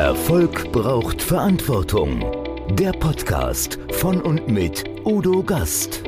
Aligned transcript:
Erfolg 0.00 0.72
braucht 0.72 1.20
Verantwortung. 1.20 2.24
Der 2.70 2.90
Podcast 2.92 3.78
von 3.92 4.22
und 4.22 4.48
mit 4.48 4.82
Udo 5.04 5.42
Gast. 5.42 6.02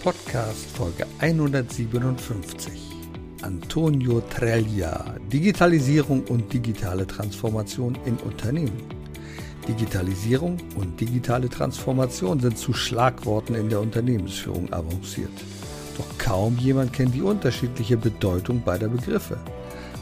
Podcast 0.00 0.70
Folge 0.76 1.04
157. 1.18 2.72
Antonio 3.42 4.20
Treglia, 4.20 5.16
Digitalisierung 5.32 6.22
und 6.28 6.52
digitale 6.52 7.04
Transformation 7.04 7.98
in 8.04 8.16
Unternehmen. 8.18 8.80
Digitalisierung 9.66 10.58
und 10.76 11.00
digitale 11.00 11.48
Transformation 11.48 12.38
sind 12.38 12.56
zu 12.56 12.72
Schlagworten 12.72 13.56
in 13.56 13.68
der 13.68 13.80
Unternehmensführung 13.80 14.72
avanciert. 14.72 15.32
Kaum 16.24 16.56
jemand 16.56 16.94
kennt 16.94 17.14
die 17.14 17.20
unterschiedliche 17.20 17.98
Bedeutung 17.98 18.62
beider 18.62 18.88
Begriffe. 18.88 19.36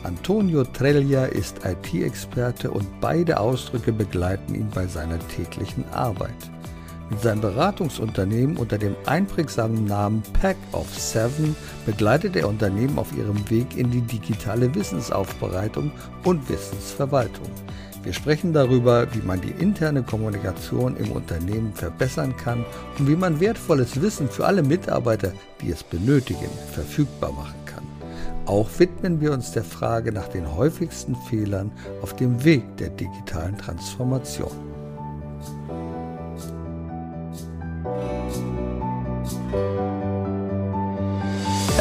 Antonio 0.04 0.62
Treglia 0.62 1.24
ist 1.24 1.56
IT-Experte 1.64 2.70
und 2.70 2.86
beide 3.00 3.40
Ausdrücke 3.40 3.92
begleiten 3.92 4.54
ihn 4.54 4.70
bei 4.72 4.86
seiner 4.86 5.18
täglichen 5.18 5.84
Arbeit. 5.90 6.30
Mit 7.10 7.20
seinem 7.20 7.40
Beratungsunternehmen 7.40 8.56
unter 8.56 8.78
dem 8.78 8.94
einprägsamen 9.04 9.84
Namen 9.84 10.22
Pack 10.40 10.56
of 10.70 10.86
Seven 10.96 11.56
begleitet 11.86 12.36
er 12.36 12.48
Unternehmen 12.48 13.00
auf 13.00 13.12
ihrem 13.16 13.50
Weg 13.50 13.76
in 13.76 13.90
die 13.90 14.02
digitale 14.02 14.72
Wissensaufbereitung 14.72 15.90
und 16.22 16.48
Wissensverwaltung. 16.48 17.50
Wir 18.02 18.12
sprechen 18.12 18.52
darüber, 18.52 19.06
wie 19.14 19.24
man 19.24 19.40
die 19.40 19.54
interne 19.62 20.02
Kommunikation 20.02 20.96
im 20.96 21.12
Unternehmen 21.12 21.72
verbessern 21.72 22.36
kann 22.36 22.64
und 22.98 23.08
wie 23.08 23.14
man 23.14 23.38
wertvolles 23.38 24.00
Wissen 24.02 24.28
für 24.28 24.44
alle 24.44 24.62
Mitarbeiter, 24.62 25.32
die 25.60 25.70
es 25.70 25.84
benötigen, 25.84 26.50
verfügbar 26.72 27.32
machen 27.32 27.64
kann. 27.64 27.84
Auch 28.46 28.68
widmen 28.78 29.20
wir 29.20 29.32
uns 29.32 29.52
der 29.52 29.62
Frage 29.62 30.10
nach 30.10 30.26
den 30.26 30.52
häufigsten 30.52 31.14
Fehlern 31.30 31.70
auf 32.02 32.16
dem 32.16 32.42
Weg 32.44 32.76
der 32.78 32.88
digitalen 32.88 33.56
Transformation. 33.56 34.71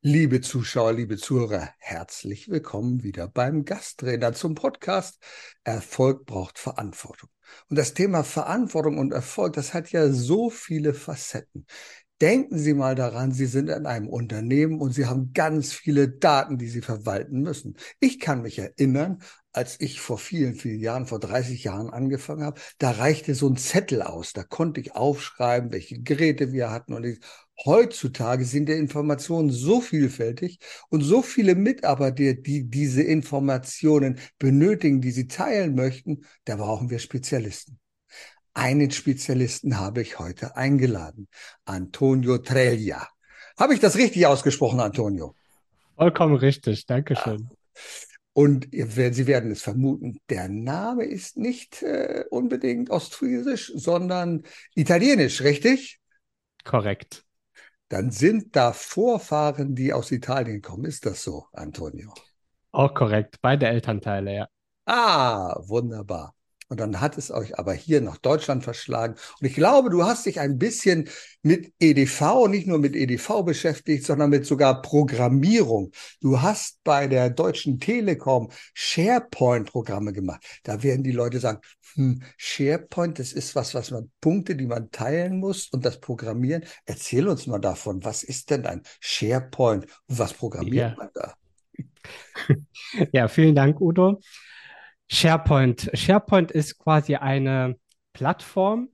Liebe 0.00 0.40
Zuschauer, 0.40 0.92
liebe 0.92 1.16
Zuhörer, 1.16 1.70
herzlich 1.80 2.48
willkommen 2.48 3.02
wieder 3.02 3.26
beim 3.26 3.64
Gasttrainer 3.64 4.32
zum 4.32 4.54
Podcast 4.54 5.18
Erfolg 5.64 6.24
braucht 6.24 6.60
Verantwortung. 6.60 7.28
Und 7.68 7.76
das 7.76 7.94
Thema 7.94 8.22
Verantwortung 8.22 8.98
und 8.98 9.12
Erfolg, 9.12 9.54
das 9.54 9.74
hat 9.74 9.90
ja 9.90 10.08
so 10.12 10.50
viele 10.50 10.94
Facetten. 10.94 11.66
Denken 12.20 12.58
Sie 12.60 12.74
mal 12.74 12.94
daran, 12.94 13.32
Sie 13.32 13.46
sind 13.46 13.68
in 13.70 13.86
einem 13.86 14.08
Unternehmen 14.08 14.80
und 14.80 14.92
Sie 14.92 15.06
haben 15.06 15.32
ganz 15.32 15.72
viele 15.72 16.08
Daten, 16.08 16.58
die 16.58 16.68
Sie 16.68 16.82
verwalten 16.82 17.40
müssen. 17.40 17.76
Ich 17.98 18.20
kann 18.20 18.42
mich 18.42 18.60
erinnern, 18.60 19.18
als 19.50 19.80
ich 19.80 20.00
vor 20.00 20.18
vielen, 20.18 20.54
vielen 20.54 20.78
Jahren, 20.78 21.06
vor 21.06 21.18
30 21.18 21.64
Jahren 21.64 21.90
angefangen 21.90 22.44
habe, 22.44 22.60
da 22.78 22.92
reichte 22.92 23.34
so 23.34 23.48
ein 23.48 23.56
Zettel 23.56 24.02
aus. 24.02 24.32
Da 24.32 24.44
konnte 24.44 24.80
ich 24.80 24.94
aufschreiben, 24.94 25.72
welche 25.72 26.00
Geräte 26.00 26.52
wir 26.52 26.70
hatten. 26.70 26.92
Und 26.92 27.04
ich, 27.04 27.18
heutzutage 27.64 28.44
sind 28.44 28.68
die 28.68 28.72
Informationen 28.72 29.50
so 29.50 29.80
vielfältig 29.80 30.58
und 30.90 31.02
so 31.02 31.22
viele 31.22 31.54
Mitarbeiter, 31.54 32.34
die 32.34 32.68
diese 32.68 33.02
Informationen 33.02 34.18
benötigen, 34.38 35.00
die 35.00 35.10
sie 35.10 35.28
teilen 35.28 35.74
möchten, 35.74 36.24
da 36.44 36.56
brauchen 36.56 36.90
wir 36.90 36.98
Spezialisten. 36.98 37.78
Einen 38.54 38.90
Spezialisten 38.90 39.78
habe 39.78 40.02
ich 40.02 40.18
heute 40.18 40.56
eingeladen, 40.56 41.28
Antonio 41.64 42.38
Treglia. 42.38 43.06
Habe 43.58 43.74
ich 43.74 43.80
das 43.80 43.96
richtig 43.96 44.26
ausgesprochen, 44.26 44.80
Antonio? 44.80 45.34
Vollkommen 45.96 46.36
richtig, 46.36 46.86
Dankeschön. 46.86 47.48
Und 48.32 48.68
Sie 48.70 49.26
werden 49.26 49.50
es 49.50 49.62
vermuten, 49.62 50.20
der 50.28 50.48
Name 50.48 51.04
ist 51.04 51.36
nicht 51.36 51.82
äh, 51.82 52.24
unbedingt 52.30 52.88
ostfriesisch, 52.88 53.72
sondern 53.74 54.44
italienisch, 54.76 55.42
richtig? 55.42 55.98
Korrekt. 56.62 57.24
Dann 57.90 58.10
sind 58.10 58.56
da 58.56 58.72
Vorfahren, 58.72 59.74
die 59.74 59.92
aus 59.92 60.10
Italien 60.10 60.62
kommen. 60.62 60.84
Ist 60.86 61.04
das 61.06 61.22
so, 61.22 61.46
Antonio? 61.52 62.14
Auch 62.72 62.94
korrekt. 62.94 63.36
Beide 63.42 63.66
Elternteile, 63.68 64.34
ja. 64.34 64.48
Ah, 64.86 65.54
wunderbar. 65.68 66.34
Und 66.68 66.80
dann 66.80 67.00
hat 67.00 67.16
es 67.16 67.30
euch 67.30 67.58
aber 67.58 67.72
hier 67.72 68.00
nach 68.02 68.18
Deutschland 68.18 68.62
verschlagen. 68.62 69.14
Und 69.40 69.46
ich 69.46 69.54
glaube, 69.54 69.88
du 69.88 70.04
hast 70.04 70.26
dich 70.26 70.38
ein 70.38 70.58
bisschen 70.58 71.08
mit 71.42 71.72
EDV, 71.78 72.46
nicht 72.48 72.66
nur 72.66 72.78
mit 72.78 72.94
EDV 72.94 73.42
beschäftigt, 73.42 74.04
sondern 74.04 74.28
mit 74.30 74.44
sogar 74.44 74.82
Programmierung. 74.82 75.92
Du 76.20 76.42
hast 76.42 76.82
bei 76.84 77.06
der 77.06 77.30
Deutschen 77.30 77.80
Telekom 77.80 78.50
SharePoint-Programme 78.74 80.12
gemacht. 80.12 80.44
Da 80.62 80.82
werden 80.82 81.02
die 81.02 81.12
Leute 81.12 81.40
sagen, 81.40 81.60
hm, 81.94 82.22
SharePoint, 82.36 83.18
das 83.18 83.32
ist 83.32 83.54
was, 83.54 83.74
was 83.74 83.90
man 83.90 84.10
Punkte, 84.20 84.54
die 84.54 84.66
man 84.66 84.90
teilen 84.90 85.38
muss 85.38 85.68
und 85.68 85.86
das 85.86 86.00
Programmieren. 86.00 86.64
Erzähl 86.84 87.28
uns 87.28 87.46
mal 87.46 87.58
davon. 87.58 88.04
Was 88.04 88.22
ist 88.22 88.50
denn 88.50 88.66
ein 88.66 88.82
SharePoint 89.00 89.84
und 90.06 90.18
was 90.18 90.34
programmiert 90.34 90.90
ja. 90.90 90.96
man 90.96 91.08
da? 91.14 91.34
Ja, 93.12 93.28
vielen 93.28 93.54
Dank, 93.54 93.80
Udo. 93.80 94.20
SharePoint. 95.08 95.90
SharePoint 95.94 96.50
ist 96.50 96.78
quasi 96.78 97.16
eine 97.16 97.76
Plattform, 98.12 98.90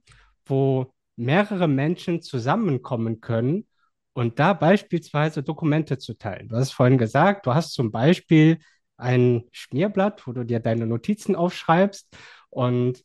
wo 0.46 0.92
mehrere 1.16 1.68
Menschen 1.68 2.22
zusammenkommen 2.22 3.20
können 3.20 3.66
und 4.12 4.38
da 4.38 4.52
beispielsweise 4.52 5.42
Dokumente 5.42 5.98
zu 5.98 6.14
teilen. 6.14 6.48
Du 6.48 6.56
hast 6.56 6.72
vorhin 6.72 6.98
gesagt, 6.98 7.46
du 7.46 7.54
hast 7.54 7.72
zum 7.72 7.90
Beispiel 7.90 8.58
ein 8.96 9.44
Schmierblatt, 9.52 10.26
wo 10.26 10.32
du 10.32 10.44
dir 10.44 10.60
deine 10.60 10.86
Notizen 10.86 11.36
aufschreibst 11.36 12.16
und 12.50 13.02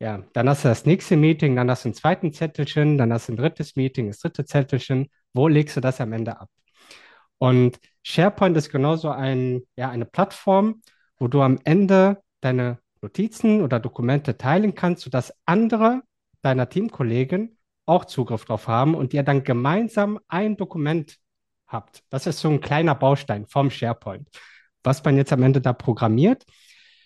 ja, 0.00 0.24
dann 0.32 0.48
hast 0.48 0.64
du 0.64 0.68
das 0.68 0.86
nächste 0.86 1.16
Meeting, 1.16 1.56
dann 1.56 1.70
hast 1.70 1.84
du 1.84 1.90
ein 1.90 1.94
zweites 1.94 2.38
Zettelchen, 2.38 2.96
dann 2.96 3.12
hast 3.12 3.28
du 3.28 3.34
ein 3.34 3.36
drittes 3.36 3.76
Meeting, 3.76 4.06
das 4.08 4.18
dritte 4.20 4.46
Zettelchen. 4.46 5.10
Wo 5.34 5.46
legst 5.46 5.76
du 5.76 5.80
das 5.82 6.00
am 6.00 6.12
Ende 6.14 6.40
ab? 6.40 6.48
Und 7.38 7.78
SharePoint 8.02 8.56
ist 8.56 8.70
genauso 8.70 9.10
ein, 9.10 9.62
ja, 9.76 9.90
eine 9.90 10.06
Plattform, 10.06 10.82
wo 11.18 11.28
du 11.28 11.42
am 11.42 11.58
Ende 11.64 12.22
deine 12.40 12.78
Notizen 13.02 13.62
oder 13.62 13.80
Dokumente 13.80 14.36
teilen 14.36 14.74
kannst, 14.74 15.02
sodass 15.02 15.34
andere 15.46 16.02
deiner 16.42 16.68
Teamkollegen 16.68 17.58
auch 17.86 18.04
Zugriff 18.04 18.44
drauf 18.44 18.68
haben 18.68 18.94
und 18.94 19.14
ihr 19.14 19.22
dann 19.22 19.42
gemeinsam 19.42 20.18
ein 20.28 20.56
Dokument 20.56 21.18
habt. 21.66 22.02
Das 22.10 22.26
ist 22.26 22.40
so 22.40 22.48
ein 22.48 22.60
kleiner 22.60 22.94
Baustein 22.94 23.46
vom 23.46 23.70
SharePoint. 23.70 24.28
Was 24.82 25.04
man 25.04 25.16
jetzt 25.16 25.32
am 25.32 25.42
Ende 25.42 25.60
da 25.60 25.72
programmiert, 25.72 26.44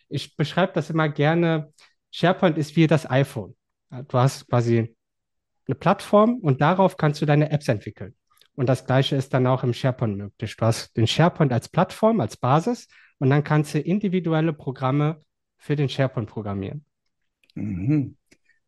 ich 0.09 0.37
beschreibe 0.37 0.73
das 0.75 0.91
immer 0.91 1.09
gerne, 1.09 1.73
SharePoint 2.11 2.59
ist 2.59 2.77
wie 2.77 2.87
das 2.87 3.09
iPhone. 3.11 3.57
Du 3.91 4.19
hast 4.19 4.49
quasi 4.49 4.97
eine 5.67 5.75
Plattform 5.75 6.39
und 6.41 6.61
darauf 6.61 6.97
kannst 6.97 7.23
du 7.23 7.27
deine 7.27 7.51
Apps 7.51 7.69
entwickeln. 7.69 8.15
Und 8.55 8.69
das 8.69 8.87
gleiche 8.87 9.17
ist 9.17 9.35
dann 9.35 9.47
auch 9.47 9.65
im 9.65 9.73
SharePoint 9.73 10.17
möglich. 10.17 10.57
Du 10.57 10.65
hast 10.65 10.97
den 10.97 11.07
SharePoint 11.07 11.53
als 11.53 11.69
Plattform, 11.69 12.21
als 12.21 12.37
Basis 12.37 12.87
und 13.25 13.31
dann 13.31 13.43
kannst 13.43 13.73
du 13.73 13.81
individuelle 13.81 14.53
Programme 14.53 15.25
für 15.57 15.77
den 15.77 15.89
SharePoint 15.89 16.29
programmieren. 16.29 16.85
Mhm. 17.55 18.19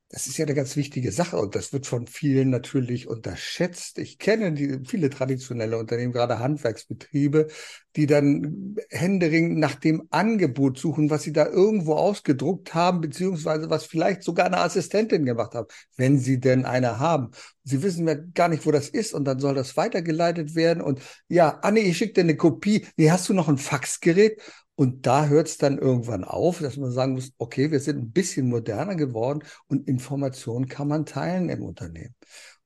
Das 0.08 0.28
ist 0.28 0.36
ja 0.38 0.44
eine 0.44 0.54
ganz 0.54 0.76
wichtige 0.76 1.10
Sache 1.10 1.36
und 1.36 1.56
das 1.56 1.72
wird 1.72 1.84
von 1.84 2.06
vielen 2.06 2.48
natürlich 2.48 3.08
unterschätzt. 3.08 3.98
Ich 3.98 4.18
kenne 4.18 4.52
die, 4.52 4.78
viele 4.86 5.10
traditionelle 5.10 5.76
Unternehmen, 5.78 6.12
gerade 6.12 6.38
Handwerksbetriebe, 6.38 7.48
die 7.96 8.06
dann 8.06 8.76
händeringend 8.90 9.58
nach 9.58 9.74
dem 9.74 10.06
Angebot 10.10 10.78
suchen, 10.78 11.10
was 11.10 11.24
sie 11.24 11.32
da 11.32 11.46
irgendwo 11.48 11.94
ausgedruckt 11.94 12.72
haben, 12.72 13.00
beziehungsweise 13.00 13.68
was 13.68 13.84
vielleicht 13.84 14.22
sogar 14.22 14.46
eine 14.46 14.58
Assistentin 14.58 15.24
gemacht 15.24 15.54
hat, 15.54 15.72
wenn 15.96 16.20
sie 16.20 16.38
denn 16.38 16.64
eine 16.66 17.00
haben. 17.00 17.32
Sie 17.64 17.82
wissen 17.82 18.06
ja 18.06 18.14
gar 18.14 18.48
nicht, 18.48 18.64
wo 18.64 18.70
das 18.70 18.88
ist 18.88 19.12
und 19.12 19.24
dann 19.24 19.40
soll 19.40 19.56
das 19.56 19.76
weitergeleitet 19.76 20.54
werden 20.54 20.82
und 20.84 21.00
ja, 21.28 21.58
Anne, 21.62 21.80
ich 21.80 21.98
schicke 21.98 22.12
dir 22.14 22.20
eine 22.20 22.36
Kopie. 22.36 22.86
Nee, 22.96 23.10
hast 23.10 23.28
du 23.28 23.34
noch 23.34 23.48
ein 23.48 23.58
Faxgerät? 23.58 24.40
Und 24.76 25.06
da 25.06 25.26
hört 25.26 25.48
es 25.48 25.58
dann 25.58 25.78
irgendwann 25.78 26.22
auf, 26.22 26.60
dass 26.60 26.76
man 26.76 26.92
sagen 26.92 27.14
muss, 27.14 27.32
okay, 27.38 27.70
wir 27.70 27.80
sind 27.80 27.98
ein 27.98 28.12
bisschen 28.12 28.48
moderner 28.48 28.94
geworden 28.94 29.42
und 29.68 29.88
Informationen 29.88 30.68
kann 30.68 30.86
man 30.86 31.06
teilen 31.06 31.48
im 31.48 31.62
Unternehmen. 31.62 32.14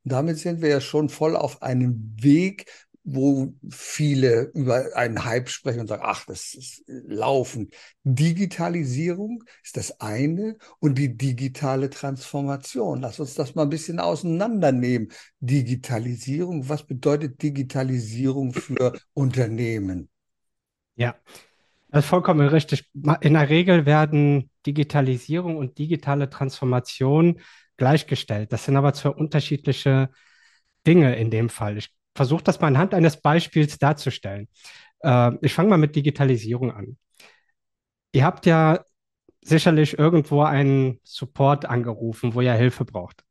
Und 0.05 0.13
damit 0.13 0.39
sind 0.39 0.61
wir 0.61 0.69
ja 0.69 0.81
schon 0.81 1.09
voll 1.09 1.37
auf 1.37 1.63
einem 1.63 2.15
Weg, 2.21 2.67
wo 3.05 3.55
viele 3.71 4.51
über 4.55 4.95
einen 4.95 5.25
Hype 5.25 5.49
sprechen 5.49 5.81
und 5.81 5.87
sagen, 5.87 6.03
ach, 6.05 6.27
das 6.27 6.55
ist 6.55 6.83
Laufen. 6.87 7.71
Digitalisierung 8.05 9.45
ist 9.63 9.77
das 9.77 10.01
eine 10.01 10.57
und 10.81 10.99
die 10.99 11.17
digitale 11.17 11.91
Transformation. 11.91 13.01
Lass 13.01 13.21
uns 13.21 13.35
das 13.35 13.55
mal 13.55 13.63
ein 13.63 13.71
bisschen 13.71 14.01
auseinandernehmen. 14.01 15.13
Digitalisierung, 15.41 16.69
was 16.69 16.85
bedeutet 16.85 17.43
Digitalisierung 17.43 18.53
für 18.53 18.99
Unternehmen? 19.15 20.11
Ja, 20.97 21.17
das 21.91 22.05
ist 22.05 22.09
vollkommen 22.11 22.47
richtig. 22.49 22.91
In 23.21 23.35
der 23.35 23.49
Regel 23.49 23.87
werden 23.87 24.51
Digitalisierung 24.67 25.57
und 25.57 25.79
digitale 25.79 26.31
Transformation 26.31 27.41
gleichgestellt. 27.77 28.53
Das 28.53 28.65
sind 28.65 28.77
aber 28.77 28.93
zwei 28.93 29.11
unterschiedliche 29.11 30.11
Dinge 30.87 31.17
in 31.17 31.31
dem 31.31 31.49
Fall. 31.49 31.79
Ich 31.79 31.91
versuche 32.15 32.45
das 32.45 32.61
mal 32.61 32.69
anhand 32.69 32.95
eines 32.95 33.21
Beispiels 33.21 33.79
darzustellen. 33.79 34.49
Äh, 35.01 35.33
ich 35.43 35.53
fange 35.53 35.71
mal 35.71 35.79
mit 35.79 35.97
Digitalisierung 35.97 36.73
an. 36.73 36.97
Ihr 38.13 38.25
habt 38.25 38.47
ja 38.47 38.85
sicherlich 39.43 39.99
irgendwo 39.99 40.43
einen 40.43 41.01
Support 41.03 41.65
angerufen, 41.65 42.35
wo 42.35 42.41
ihr 42.41 42.53
Hilfe 42.53 42.85
braucht. 42.85 43.25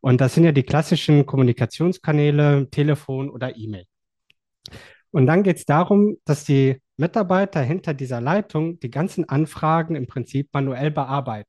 Und 0.00 0.20
das 0.20 0.34
sind 0.34 0.44
ja 0.44 0.52
die 0.52 0.62
klassischen 0.62 1.26
Kommunikationskanäle, 1.26 2.68
Telefon 2.70 3.30
oder 3.30 3.56
E-Mail. 3.56 3.84
Und 5.10 5.26
dann 5.26 5.42
geht 5.42 5.58
es 5.58 5.66
darum, 5.66 6.16
dass 6.24 6.44
die 6.44 6.81
Mitarbeiter 6.96 7.62
hinter 7.62 7.94
dieser 7.94 8.20
Leitung 8.20 8.78
die 8.80 8.90
ganzen 8.90 9.28
Anfragen 9.28 9.96
im 9.96 10.06
Prinzip 10.06 10.48
manuell 10.52 10.90
bearbeiten. 10.90 11.48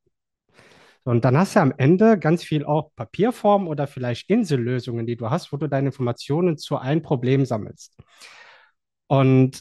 Und 1.03 1.25
dann 1.25 1.37
hast 1.37 1.55
du 1.55 1.59
am 1.59 1.73
Ende 1.77 2.17
ganz 2.17 2.43
viel 2.43 2.63
auch 2.65 2.91
Papierformen 2.95 3.67
oder 3.67 3.87
vielleicht 3.87 4.29
Insellösungen, 4.29 5.05
die 5.05 5.17
du 5.17 5.29
hast, 5.29 5.51
wo 5.51 5.57
du 5.57 5.67
deine 5.67 5.87
Informationen 5.87 6.57
zu 6.57 6.77
einem 6.77 7.01
Problem 7.01 7.45
sammelst. 7.45 7.97
Und 9.07 9.59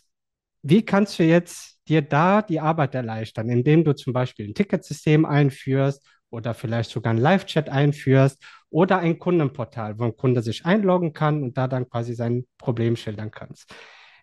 wie 0.62 0.84
kannst 0.84 1.18
du 1.18 1.24
jetzt 1.24 1.80
dir 1.88 2.02
da 2.02 2.42
die 2.42 2.60
Arbeit 2.60 2.94
erleichtern, 2.94 3.50
indem 3.50 3.82
du 3.82 3.94
zum 3.94 4.12
Beispiel 4.12 4.48
ein 4.48 4.54
Ticketsystem 4.54 5.24
einführst 5.24 6.06
oder 6.30 6.54
vielleicht 6.54 6.90
sogar 6.90 7.12
ein 7.12 7.18
Live-Chat 7.18 7.68
einführst 7.68 8.42
oder 8.70 8.98
ein 8.98 9.18
Kundenportal, 9.18 9.98
wo 9.98 10.04
ein 10.04 10.16
Kunde 10.16 10.42
sich 10.42 10.64
einloggen 10.64 11.12
kann 11.12 11.42
und 11.42 11.58
da 11.58 11.66
dann 11.66 11.88
quasi 11.88 12.14
sein 12.14 12.46
Problem 12.58 12.94
schildern 12.94 13.32
kannst. 13.32 13.74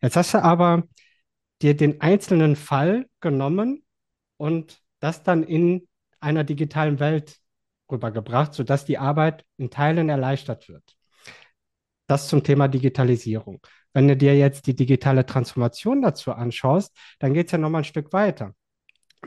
Jetzt 0.01 0.15
hast 0.15 0.33
du 0.33 0.41
aber 0.41 0.83
dir 1.61 1.75
den 1.75 2.01
einzelnen 2.01 2.56
Fall 2.56 3.07
genommen 3.19 3.83
und 4.38 4.81
das 5.00 5.23
dann 5.23 5.44
in 5.44 5.88
einer 6.19 6.44
digitalen 6.44 7.00
Welt 7.00 7.38
rübergebracht, 7.91 8.53
sodass 8.53 8.85
die 8.85 8.97
Arbeit 8.97 9.45
in 9.57 9.69
Teilen 9.69 10.09
erleichtert 10.09 10.69
wird. 10.69 10.83
Das 12.07 12.27
zum 12.27 12.44
Thema 12.44 12.67
Digitalisierung. 12.67 13.61
Wenn 13.94 14.07
du 14.07 14.15
dir 14.15 14.38
jetzt 14.38 14.67
die 14.67 14.75
digitale 14.75 15.25
Transformation 15.25 16.01
dazu 16.01 16.31
anschaust, 16.31 16.95
dann 17.19 17.33
geht 17.33 17.47
es 17.47 17.51
ja 17.51 17.57
nochmal 17.57 17.81
ein 17.81 17.85
Stück 17.85 18.13
weiter. 18.13 18.53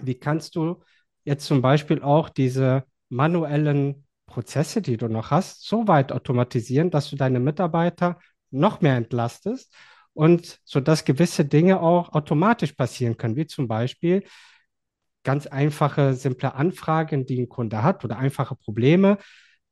Wie 0.00 0.14
kannst 0.14 0.56
du 0.56 0.82
jetzt 1.25 1.46
zum 1.46 1.62
Beispiel 1.62 2.02
auch 2.02 2.29
diese 2.29 2.84
manuellen 3.08 4.06
Prozesse, 4.26 4.81
die 4.81 4.96
du 4.96 5.08
noch 5.08 5.31
hast, 5.31 5.67
so 5.67 5.87
weit 5.88 6.12
automatisieren, 6.12 6.90
dass 6.90 7.11
du 7.11 7.17
deine 7.17 7.40
Mitarbeiter 7.40 8.19
noch 8.50 8.81
mehr 8.81 8.96
entlastest 8.96 9.75
und 10.14 10.61
sodass 10.64 11.05
gewisse 11.05 11.44
Dinge 11.44 11.81
auch 11.81 12.12
automatisch 12.12 12.73
passieren 12.73 13.17
können, 13.17 13.37
wie 13.37 13.47
zum 13.47 13.69
Beispiel 13.69 14.25
ganz 15.25 15.47
einfache, 15.47 16.14
simple 16.14 16.55
Anfragen, 16.55 17.26
die 17.26 17.41
ein 17.41 17.49
Kunde 17.49 17.82
hat 17.82 18.05
oder 18.05 18.19
einfache 18.19 18.56
Probleme, 18.56 19.19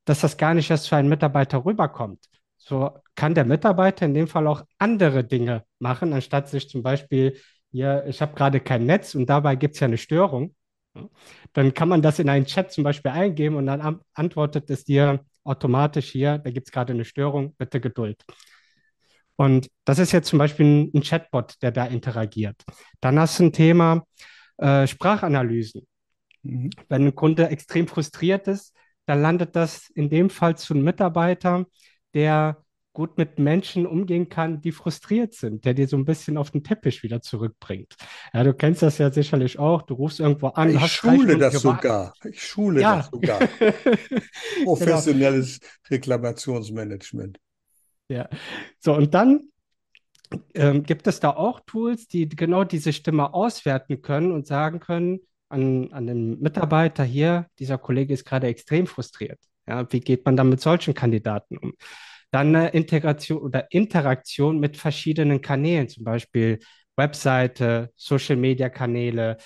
dass 0.05 0.21
das 0.21 0.37
gar 0.37 0.53
nicht 0.53 0.69
erst 0.69 0.85
zu 0.85 0.95
einem 0.95 1.09
Mitarbeiter 1.09 1.65
rüberkommt. 1.65 2.25
So 2.57 2.91
kann 3.15 3.33
der 3.35 3.45
Mitarbeiter 3.45 4.05
in 4.05 4.13
dem 4.13 4.27
Fall 4.27 4.47
auch 4.47 4.63
andere 4.77 5.23
Dinge 5.23 5.65
machen, 5.79 6.13
anstatt 6.13 6.47
sich 6.49 6.69
zum 6.69 6.83
Beispiel, 6.83 7.37
hier, 7.71 8.05
ich 8.07 8.21
habe 8.21 8.35
gerade 8.35 8.59
kein 8.59 8.85
Netz 8.85 9.15
und 9.15 9.27
dabei 9.27 9.55
gibt 9.55 9.75
es 9.75 9.79
ja 9.79 9.87
eine 9.87 9.97
Störung. 9.97 10.55
Dann 11.53 11.73
kann 11.73 11.89
man 11.89 12.01
das 12.01 12.19
in 12.19 12.29
einen 12.29 12.45
Chat 12.45 12.71
zum 12.71 12.83
Beispiel 12.83 13.11
eingeben 13.11 13.55
und 13.55 13.65
dann 13.65 14.01
antwortet 14.13 14.69
es 14.69 14.83
dir 14.83 15.23
automatisch 15.43 16.11
hier, 16.11 16.37
da 16.37 16.51
gibt 16.51 16.67
es 16.67 16.71
gerade 16.71 16.93
eine 16.93 17.05
Störung, 17.05 17.55
bitte 17.55 17.79
Geduld. 17.79 18.23
Und 19.41 19.71
das 19.85 19.97
ist 19.97 20.11
jetzt 20.11 20.27
zum 20.27 20.37
Beispiel 20.37 20.91
ein, 20.93 21.01
Chatbot, 21.01 21.55
der 21.63 21.71
da 21.71 21.85
interagiert. 21.87 22.61
Dann 22.99 23.17
hast 23.17 23.39
du 23.39 23.45
ein 23.45 23.51
Thema, 23.51 24.05
äh, 24.57 24.85
Sprachanalysen. 24.85 25.87
Mhm. 26.43 26.69
Wenn 26.89 27.07
ein 27.07 27.15
Kunde 27.15 27.47
extrem 27.47 27.87
frustriert 27.87 28.47
ist, 28.47 28.75
dann 29.07 29.19
landet 29.19 29.55
das 29.55 29.89
in 29.95 30.11
dem 30.11 30.29
Fall 30.29 30.57
zu 30.57 30.75
einem 30.75 30.83
Mitarbeiter, 30.83 31.65
der 32.13 32.63
gut 32.93 33.17
mit 33.17 33.39
Menschen 33.39 33.87
umgehen 33.87 34.29
kann, 34.29 34.61
die 34.61 34.71
frustriert 34.71 35.33
sind, 35.33 35.65
der 35.65 35.73
dir 35.73 35.87
so 35.87 35.97
ein 35.97 36.05
bisschen 36.05 36.37
auf 36.37 36.51
den 36.51 36.63
Teppich 36.63 37.01
wieder 37.01 37.23
zurückbringt. 37.23 37.95
Ja, 38.35 38.43
du 38.43 38.53
kennst 38.53 38.83
das 38.83 38.99
ja 38.99 39.11
sicherlich 39.11 39.57
auch. 39.57 39.81
Du 39.81 39.95
rufst 39.95 40.19
irgendwo 40.19 40.49
an. 40.49 40.75
Ich 40.75 40.85
schule 40.91 41.39
das 41.39 41.55
sogar. 41.55 42.13
Ich 42.29 42.45
schule 42.45 42.81
ja. 42.81 42.97
das 42.97 43.07
sogar. 43.07 43.39
Professionelles 44.65 45.59
genau. 45.61 45.71
Reklamationsmanagement. 45.89 47.39
Ja. 48.11 48.27
So, 48.79 48.93
und 48.93 49.13
dann 49.13 49.49
ähm, 50.53 50.83
gibt 50.83 51.07
es 51.07 51.19
da 51.19 51.31
auch 51.31 51.61
Tools, 51.61 52.07
die 52.07 52.27
genau 52.27 52.63
diese 52.63 52.93
Stimme 52.93 53.33
auswerten 53.33 54.01
können 54.01 54.31
und 54.31 54.47
sagen 54.47 54.79
können 54.79 55.21
an, 55.49 55.91
an 55.93 56.07
den 56.07 56.39
Mitarbeiter 56.41 57.03
hier, 57.03 57.47
dieser 57.59 57.77
Kollege 57.77 58.13
ist 58.13 58.25
gerade 58.25 58.47
extrem 58.47 58.85
frustriert. 58.87 59.39
Ja, 59.67 59.89
wie 59.91 59.99
geht 60.01 60.25
man 60.25 60.35
dann 60.35 60.49
mit 60.49 60.61
solchen 60.61 60.93
Kandidaten 60.93 61.57
um? 61.57 61.73
Dann 62.31 62.55
eine 62.55 62.69
Integration 62.69 63.39
oder 63.39 63.71
Interaktion 63.71 64.59
mit 64.59 64.77
verschiedenen 64.77 65.41
Kanälen, 65.41 65.89
zum 65.89 66.03
Beispiel 66.03 66.59
Webseite, 66.95 67.91
Social 67.95 68.35
Media 68.37 68.69
Kanäle, 68.69 69.37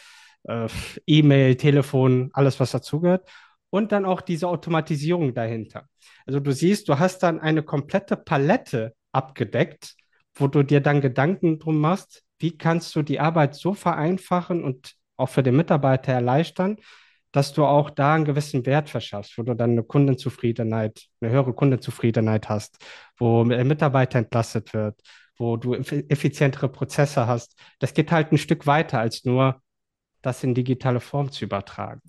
äh, 0.43 0.67
E-Mail, 1.05 1.55
Telefon, 1.55 2.29
alles, 2.33 2.59
was 2.59 2.71
dazugehört. 2.71 3.27
Und 3.75 3.91
dann 3.91 4.05
auch 4.05 4.21
diese 4.21 4.47
Automatisierung 4.47 5.33
dahinter. 5.33 5.87
Also 6.25 6.39
du 6.39 6.51
siehst, 6.51 6.87
du 6.87 6.97
hast 6.97 7.19
dann 7.19 7.39
eine 7.39 7.63
komplette 7.63 8.15
Palette 8.15 8.95
abgedeckt 9.11 9.95
wo 10.35 10.47
du 10.47 10.63
dir 10.63 10.81
dann 10.81 11.01
Gedanken 11.01 11.59
drum 11.59 11.79
machst, 11.79 12.23
wie 12.39 12.57
kannst 12.57 12.95
du 12.95 13.01
die 13.01 13.19
Arbeit 13.19 13.55
so 13.55 13.73
vereinfachen 13.73 14.63
und 14.63 14.93
auch 15.17 15.29
für 15.29 15.43
den 15.43 15.55
Mitarbeiter 15.55 16.11
erleichtern, 16.11 16.77
dass 17.31 17.53
du 17.53 17.65
auch 17.65 17.89
da 17.89 18.15
einen 18.15 18.25
gewissen 18.25 18.65
Wert 18.65 18.89
verschaffst, 18.89 19.37
wo 19.37 19.43
du 19.43 19.55
dann 19.55 19.71
eine 19.71 19.83
Kundenzufriedenheit, 19.83 21.05
eine 21.21 21.31
höhere 21.31 21.53
Kundenzufriedenheit 21.53 22.49
hast, 22.49 22.77
wo 23.17 23.43
der 23.45 23.63
Mitarbeiter 23.65 24.19
entlastet 24.19 24.73
wird, 24.73 25.01
wo 25.37 25.57
du 25.57 25.73
effizientere 25.73 26.69
Prozesse 26.69 27.27
hast. 27.27 27.57
Das 27.79 27.93
geht 27.93 28.11
halt 28.11 28.31
ein 28.31 28.37
Stück 28.37 28.67
weiter, 28.67 28.99
als 28.99 29.25
nur 29.25 29.61
das 30.21 30.43
in 30.43 30.53
digitale 30.53 30.99
Form 30.99 31.31
zu 31.31 31.45
übertragen. 31.45 32.01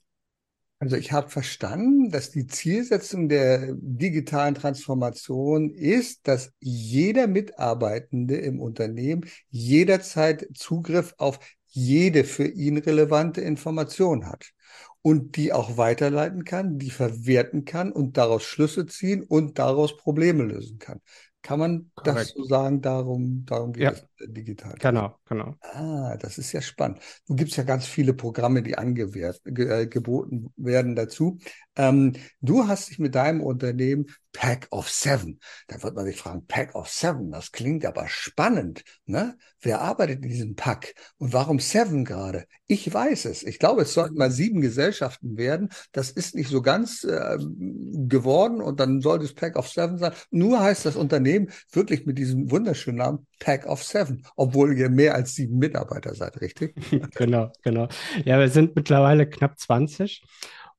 Also 0.78 0.97
ich 0.97 1.11
habe 1.11 1.30
verstanden, 1.30 2.11
dass 2.11 2.30
die 2.30 2.47
Zielsetzung 2.47 3.30
der 3.30 3.73
digitalen 3.76 4.54
Transformation 4.54 5.71
ist, 5.71 6.28
dass 6.28 6.52
jeder 6.61 7.26
Mitarbeitende 7.26 8.37
im 8.37 8.61
Unternehmen 8.61 9.25
jederzeit 9.49 10.47
Zugriff 10.54 11.14
auf 11.16 11.38
jede 11.68 12.25
für 12.25 12.47
ihn 12.47 12.76
relevante 12.78 13.40
Information 13.40 14.26
hat 14.26 14.50
und 15.00 15.37
die 15.37 15.52
auch 15.52 15.76
weiterleiten 15.78 16.45
kann, 16.45 16.78
die 16.78 16.90
verwerten 16.90 17.64
kann 17.64 17.92
und 17.92 18.16
daraus 18.16 18.42
Schlüsse 18.42 18.87
ziehen 18.87 19.23
und 19.23 19.59
daraus 19.59 19.97
Probleme 19.97 20.45
lösen 20.45 20.78
kann. 20.78 21.00
Kann 21.42 21.59
man 21.59 21.90
Korrekt. 21.95 22.18
das 22.18 22.28
so 22.30 22.45
sagen? 22.45 22.83
Darum, 22.83 23.45
darum 23.47 23.73
geht 23.73 23.83
ja. 23.83 23.90
es 23.92 24.04
digital. 24.20 24.75
Genau, 24.78 25.18
genau. 25.26 25.54
Ah, 25.61 26.16
das 26.18 26.38
ist 26.38 26.52
ja 26.52 26.61
spannend. 26.61 27.00
Du 27.26 27.35
gibst 27.35 27.56
ja 27.56 27.62
ganz 27.64 27.87
viele 27.87 28.14
Programme, 28.14 28.62
die 28.62 28.78
angewährt, 28.78 29.40
ge, 29.44 29.82
äh, 29.82 29.87
geboten 29.87 30.52
werden 30.56 30.94
dazu. 30.94 31.38
Ähm, 31.76 32.14
du 32.40 32.66
hast 32.66 32.90
dich 32.90 32.99
mit 32.99 33.14
deinem 33.14 33.42
Unternehmen 33.42 34.06
Pack 34.37 34.68
of 34.70 34.90
Seven. 34.90 35.40
Da 35.66 35.82
wird 35.82 35.94
man 35.94 36.04
sich 36.04 36.18
fragen, 36.18 36.46
Pack 36.46 36.75
of 36.75 36.90
Seven, 36.90 37.30
das 37.30 37.52
klingt 37.52 37.87
aber 37.87 38.06
spannend. 38.06 38.85
Ne? 39.06 39.38
Wer 39.62 39.80
arbeitet 39.80 40.23
in 40.23 40.28
diesem 40.28 40.56
Pack? 40.56 40.94
Und 41.16 41.32
warum 41.32 41.58
Seven 41.58 42.04
gerade? 42.04 42.44
Ich 42.66 42.92
weiß 42.92 43.25
es. 43.25 43.42
Ich 43.42 43.58
glaube, 43.58 43.82
es 43.82 43.94
sollten 43.94 44.16
mal 44.16 44.30
sieben 44.30 44.61
Gesellschaften 44.61 45.38
werden. 45.38 45.70
Das 45.92 46.11
ist 46.11 46.35
nicht 46.35 46.50
so 46.50 46.61
ganz 46.61 47.02
äh, 47.04 47.38
geworden 47.38 48.61
und 48.61 48.78
dann 48.78 49.00
sollte 49.00 49.25
es 49.25 49.32
Pack 49.32 49.56
of 49.56 49.70
Seven 49.70 49.96
sein. 49.96 50.12
Nur 50.30 50.61
heißt 50.61 50.85
das 50.85 50.96
Unternehmen 50.96 51.50
wirklich 51.73 52.04
mit 52.04 52.18
diesem 52.18 52.50
wunderschönen 52.50 52.99
Namen 52.99 53.26
Pack 53.38 53.64
of 53.64 53.82
Seven, 53.82 54.05
obwohl 54.36 54.76
ihr 54.76 54.88
mehr 54.88 55.14
als 55.14 55.34
sieben 55.34 55.58
Mitarbeiter 55.58 56.14
seid, 56.14 56.40
richtig? 56.40 56.75
genau, 57.14 57.50
genau. 57.62 57.88
Ja, 58.25 58.38
wir 58.38 58.48
sind 58.48 58.76
mittlerweile 58.76 59.28
knapp 59.28 59.58
20 59.58 60.22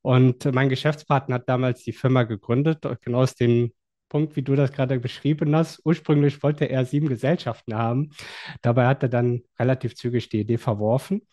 und 0.02 0.44
mein 0.52 0.68
Geschäftspartner 0.68 1.36
hat 1.36 1.48
damals 1.48 1.82
die 1.82 1.92
Firma 1.92 2.22
gegründet, 2.22 2.86
genau 3.02 3.22
aus 3.22 3.34
dem 3.34 3.72
Punkt, 4.08 4.36
wie 4.36 4.42
du 4.42 4.54
das 4.54 4.72
gerade 4.72 4.98
beschrieben 5.00 5.54
hast. 5.54 5.80
Ursprünglich 5.84 6.42
wollte 6.42 6.64
er 6.64 6.84
sieben 6.84 7.08
Gesellschaften 7.08 7.74
haben. 7.74 8.10
Dabei 8.62 8.86
hat 8.86 9.02
er 9.02 9.08
dann 9.08 9.42
relativ 9.58 9.96
zügig 9.96 10.28
die 10.28 10.40
Idee 10.40 10.58
verworfen. 10.58 11.26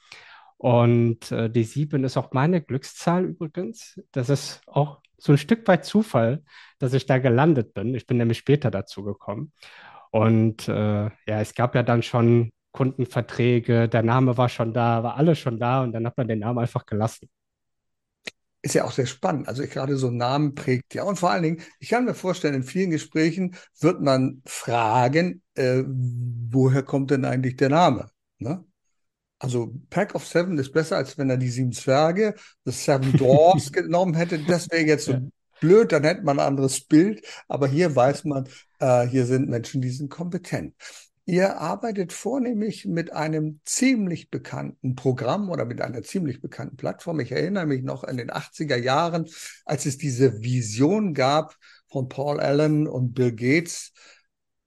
Und 0.57 1.31
äh, 1.31 1.49
die 1.49 1.63
sieben 1.63 2.03
ist 2.03 2.17
auch 2.17 2.31
meine 2.31 2.61
Glückszahl 2.61 3.25
übrigens. 3.25 3.99
Das 4.11 4.29
ist 4.29 4.61
auch 4.67 5.01
so 5.17 5.33
ein 5.33 5.37
Stück 5.37 5.67
weit 5.67 5.85
Zufall, 5.85 6.43
dass 6.79 6.93
ich 6.93 7.05
da 7.05 7.17
gelandet 7.17 7.73
bin. 7.73 7.95
Ich 7.95 8.05
bin 8.05 8.17
nämlich 8.17 8.37
später 8.37 8.71
dazu 8.71 9.03
gekommen. 9.03 9.53
Und 10.11 10.67
äh, 10.67 11.05
ja, 11.05 11.41
es 11.41 11.53
gab 11.53 11.75
ja 11.75 11.83
dann 11.83 12.03
schon 12.03 12.51
Kundenverträge, 12.71 13.87
der 13.87 14.03
Name 14.03 14.37
war 14.37 14.49
schon 14.49 14.73
da, 14.73 15.01
war 15.01 15.15
alles 15.15 15.39
schon 15.39 15.59
da 15.59 15.81
und 15.81 15.93
dann 15.93 16.05
hat 16.05 16.17
man 16.17 16.27
den 16.27 16.39
Namen 16.39 16.59
einfach 16.59 16.85
gelassen. 16.85 17.29
Ist 18.61 18.73
ja 18.73 18.83
auch 18.83 18.91
sehr 18.91 19.05
spannend. 19.05 19.47
Also 19.47 19.63
ich 19.63 19.69
gerade 19.69 19.95
so 19.95 20.09
Namen 20.09 20.55
prägt 20.55 20.93
ja. 20.93 21.03
Und 21.03 21.17
vor 21.17 21.29
allen 21.29 21.43
Dingen, 21.43 21.61
ich 21.79 21.89
kann 21.89 22.03
mir 22.03 22.15
vorstellen, 22.15 22.55
in 22.55 22.63
vielen 22.63 22.89
Gesprächen 22.89 23.55
wird 23.79 24.01
man 24.01 24.41
fragen, 24.45 25.41
äh, 25.53 25.83
woher 25.85 26.83
kommt 26.83 27.11
denn 27.11 27.25
eigentlich 27.25 27.55
der 27.55 27.69
Name? 27.69 28.09
Ne? 28.39 28.65
Also 29.39 29.73
Pack 29.89 30.15
of 30.15 30.25
Seven 30.25 30.57
ist 30.57 30.73
besser, 30.73 30.97
als 30.97 31.17
wenn 31.17 31.29
er 31.29 31.37
die 31.37 31.49
sieben 31.49 31.71
Zwerge, 31.71 32.35
The 32.65 32.71
Seven 32.71 33.13
Dwarfs 33.17 33.71
genommen 33.71 34.15
hätte. 34.15 34.39
Das 34.39 34.69
wäre 34.71 34.83
jetzt 34.83 35.05
so 35.05 35.13
ja. 35.13 35.21
Blöd, 35.65 35.91
dann 35.91 36.03
hätte 36.03 36.23
man 36.23 36.39
ein 36.39 36.45
anderes 36.45 36.81
Bild. 36.81 37.25
Aber 37.47 37.67
hier 37.67 37.95
weiß 37.95 38.25
man, 38.25 38.47
äh, 38.79 39.07
hier 39.07 39.25
sind 39.25 39.49
Menschen, 39.49 39.81
die 39.81 39.89
sind 39.89 40.09
kompetent. 40.09 40.75
Ihr 41.27 41.57
arbeitet 41.57 42.13
vornehmlich 42.13 42.85
mit 42.85 43.11
einem 43.11 43.59
ziemlich 43.65 44.29
bekannten 44.29 44.95
Programm 44.95 45.49
oder 45.49 45.65
mit 45.65 45.81
einer 45.81 46.03
ziemlich 46.03 46.39
bekannten 46.39 46.77
Plattform. 46.77 47.19
Ich 47.19 47.31
erinnere 47.31 47.65
mich 47.65 47.81
noch 47.81 48.03
an 48.03 48.17
den 48.17 48.29
80er 48.29 48.75
Jahren, 48.75 49.25
als 49.65 49.87
es 49.87 49.97
diese 49.97 50.43
Vision 50.43 51.15
gab 51.15 51.55
von 51.89 52.09
Paul 52.09 52.39
Allen 52.39 52.87
und 52.87 53.13
Bill 53.13 53.31
Gates, 53.31 53.91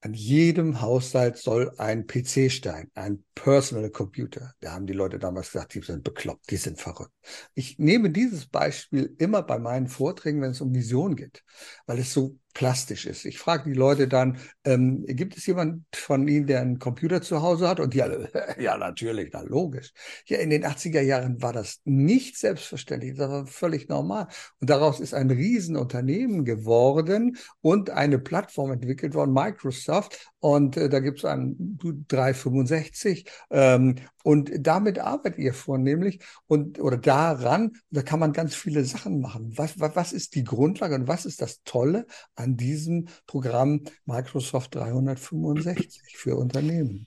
an 0.01 0.15
jedem 0.15 0.81
Haushalt 0.81 1.39
soll 1.39 1.73
ein 1.79 2.07
PC 2.07 2.51
stehen, 2.51 2.91
ein 2.95 3.25
Personal 3.35 3.91
Computer. 3.91 4.55
Da 4.61 4.73
haben 4.73 4.87
die 4.87 4.93
Leute 4.93 5.19
damals 5.19 5.53
gesagt, 5.53 5.75
die 5.75 5.81
sind 5.81 6.05
bekloppt, 6.05 6.51
die 6.51 6.57
sind 6.57 6.79
verrückt. 6.79 7.13
Ich 7.55 7.79
nehme 7.79 8.11
dieses 8.11 8.47
Beispiel 8.47 9.15
immer 9.19 9.43
bei 9.43 9.59
meinen 9.59 9.89
Vorträgen, 9.89 10.41
wenn 10.41 10.53
es 10.53 10.61
um 10.61 10.73
Vision 10.75 11.17
geht, 11.17 11.43
weil 11.87 11.99
es 11.99 12.13
so 12.13 12.37
plastisch 12.55 13.07
ist. 13.07 13.25
Ich 13.25 13.39
frage 13.39 13.71
die 13.71 13.77
Leute 13.77 14.09
dann, 14.09 14.39
ähm, 14.65 15.05
gibt 15.07 15.37
es 15.37 15.47
jemand 15.47 15.85
von 15.95 16.27
Ihnen, 16.27 16.47
der 16.47 16.61
einen 16.61 16.79
Computer 16.79 17.23
zu 17.23 17.43
Hause 17.43 17.69
hat? 17.69 17.81
Und 17.81 17.95
die 17.95 18.03
alle, 18.03 18.31
ja, 18.59 18.77
natürlich, 18.77 19.31
na 19.33 19.43
logisch. 19.43 19.93
Ja, 20.27 20.39
in 20.39 20.51
den 20.51 20.65
80er 20.65 21.01
Jahren 21.01 21.41
war 21.41 21.53
das 21.53 21.81
nicht 21.85 22.37
selbstverständlich, 22.37 23.17
das 23.17 23.31
war 23.31 23.47
völlig 23.47 23.89
normal. 23.89 24.29
Und 24.61 24.71
daraus 24.71 25.01
ist 25.01 25.15
ein 25.15 25.31
Riesenunternehmen 25.31 26.45
geworden 26.45 27.37
und 27.61 27.91
eine 27.91 28.19
Plattform 28.19 28.73
entwickelt 28.73 29.15
worden, 29.15 29.33
Microsoft. 29.33 30.31
Und 30.41 30.77
äh, 30.77 30.89
da 30.89 31.01
gibt 31.01 31.19
es 31.19 31.25
einen 31.25 31.79
365 32.09 33.29
ähm, 33.51 33.97
und 34.25 34.51
damit 34.61 34.99
arbeitet 34.99 35.39
ihr 35.39 35.55
vornehmlich 35.55 36.21
und 36.47 36.81
oder 36.81 36.99
daran, 36.99 37.73
da 37.91 38.03
kann 38.03 38.21
man 38.21 38.33
ganz 38.33 38.55
viele 38.55 38.85
Sachen 38.85 39.21
machen. 39.21 39.53
Was, 39.57 39.81
was, 39.81 39.97
was 39.97 40.13
ist 40.13 40.35
die 40.35 40.45
Grundlage 40.45 40.97
und 40.97 41.09
was 41.09 41.25
ist 41.25 41.41
das 41.41 41.63
Tolle 41.63 42.07
an 42.39 42.57
diesem 42.57 43.09
Programm 43.27 43.85
Microsoft 44.05 44.75
365 44.75 46.17
für 46.17 46.37
Unternehmen? 46.37 47.07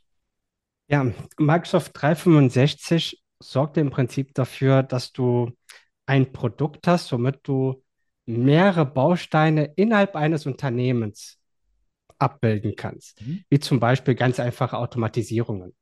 Ja, 0.87 1.11
Microsoft 1.37 1.91
365 1.93 3.23
sorgt 3.39 3.77
im 3.77 3.89
Prinzip 3.89 4.33
dafür, 4.33 4.83
dass 4.83 5.11
du 5.11 5.51
ein 6.05 6.31
Produkt 6.31 6.87
hast, 6.87 7.11
womit 7.11 7.39
du 7.43 7.83
mehrere 8.25 8.85
Bausteine 8.85 9.71
innerhalb 9.75 10.15
eines 10.15 10.45
Unternehmens 10.45 11.39
abbilden 12.19 12.75
kannst, 12.75 13.21
mhm. 13.21 13.43
wie 13.49 13.59
zum 13.59 13.79
Beispiel 13.79 14.15
ganz 14.15 14.39
einfache 14.39 14.77
Automatisierungen. 14.77 15.73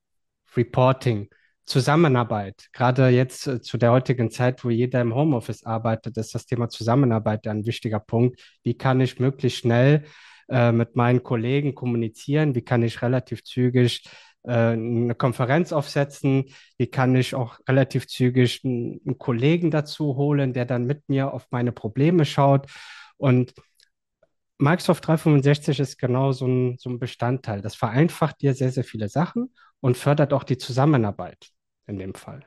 Reporting, 0.56 1.30
Zusammenarbeit. 1.70 2.68
Gerade 2.74 3.10
jetzt 3.10 3.46
äh, 3.46 3.62
zu 3.62 3.78
der 3.78 3.92
heutigen 3.92 4.32
Zeit, 4.32 4.66
wo 4.66 4.72
jeder 4.72 5.02
im 5.02 5.14
Homeoffice 5.14 5.64
arbeitet, 5.64 6.18
ist 6.18 6.34
das 6.34 6.48
Thema 6.48 6.68
Zusammenarbeit 6.68 7.46
ein 7.48 7.66
wichtiger 7.68 8.00
Punkt. 8.00 8.42
Wie 8.64 8.76
kann 8.76 9.00
ich 9.02 9.20
möglichst 9.20 9.60
schnell 9.60 10.06
äh, 10.50 10.72
mit 10.72 10.96
meinen 10.96 11.22
Kollegen 11.22 11.76
kommunizieren? 11.76 12.56
Wie 12.56 12.64
kann 12.64 12.82
ich 12.82 13.04
relativ 13.04 13.44
zügig 13.44 14.04
äh, 14.44 14.52
eine 14.52 15.14
Konferenz 15.14 15.72
aufsetzen? 15.72 16.46
Wie 16.80 16.88
kann 16.88 17.16
ich 17.16 17.36
auch 17.36 17.60
relativ 17.70 18.08
zügig 18.08 18.62
einen, 18.66 19.00
einen 19.06 19.20
Kollegen 19.20 19.70
dazu 19.70 20.16
holen, 20.16 20.54
der 20.54 20.66
dann 20.66 20.86
mit 20.86 21.08
mir 21.08 21.32
auf 21.32 21.46
meine 21.52 21.72
Probleme 21.72 22.26
schaut? 22.26 22.66
Und 23.18 23.54
Microsoft 24.58 25.06
365 25.06 25.80
ist 25.80 26.00
genau 26.00 26.32
so 26.32 26.48
ein, 26.48 26.78
so 26.80 26.90
ein 26.90 26.98
Bestandteil. 26.98 27.62
Das 27.62 27.76
vereinfacht 27.76 28.42
dir 28.42 28.56
sehr, 28.56 28.72
sehr 28.72 28.84
viele 28.84 29.08
Sachen 29.08 29.54
und 29.82 29.98
fördert 29.98 30.34
auch 30.34 30.44
die 30.44 30.58
Zusammenarbeit 30.58 31.52
in 31.90 31.98
dem 31.98 32.14
Fall. 32.14 32.46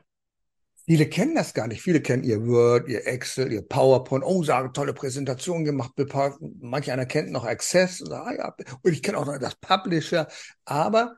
Viele 0.85 1.07
kennen 1.07 1.35
das 1.35 1.53
gar 1.53 1.67
nicht. 1.67 1.81
Viele 1.81 2.01
kennen 2.01 2.23
ihr 2.23 2.45
Word, 2.45 2.89
ihr 2.89 3.07
Excel, 3.07 3.53
ihr 3.53 3.61
PowerPoint. 3.61 4.23
Oh, 4.25 4.43
sagen, 4.43 4.73
tolle 4.73 4.93
Präsentation 4.93 5.63
gemacht. 5.63 5.93
Manche 6.59 6.91
einer 6.91 7.05
kennt 7.05 7.31
noch 7.31 7.45
Access. 7.45 8.01
Und 8.01 8.91
ich 8.91 9.01
kenne 9.01 9.17
auch 9.17 9.25
noch 9.25 9.37
das 9.37 9.55
Publisher. 9.55 10.27
Aber 10.65 11.17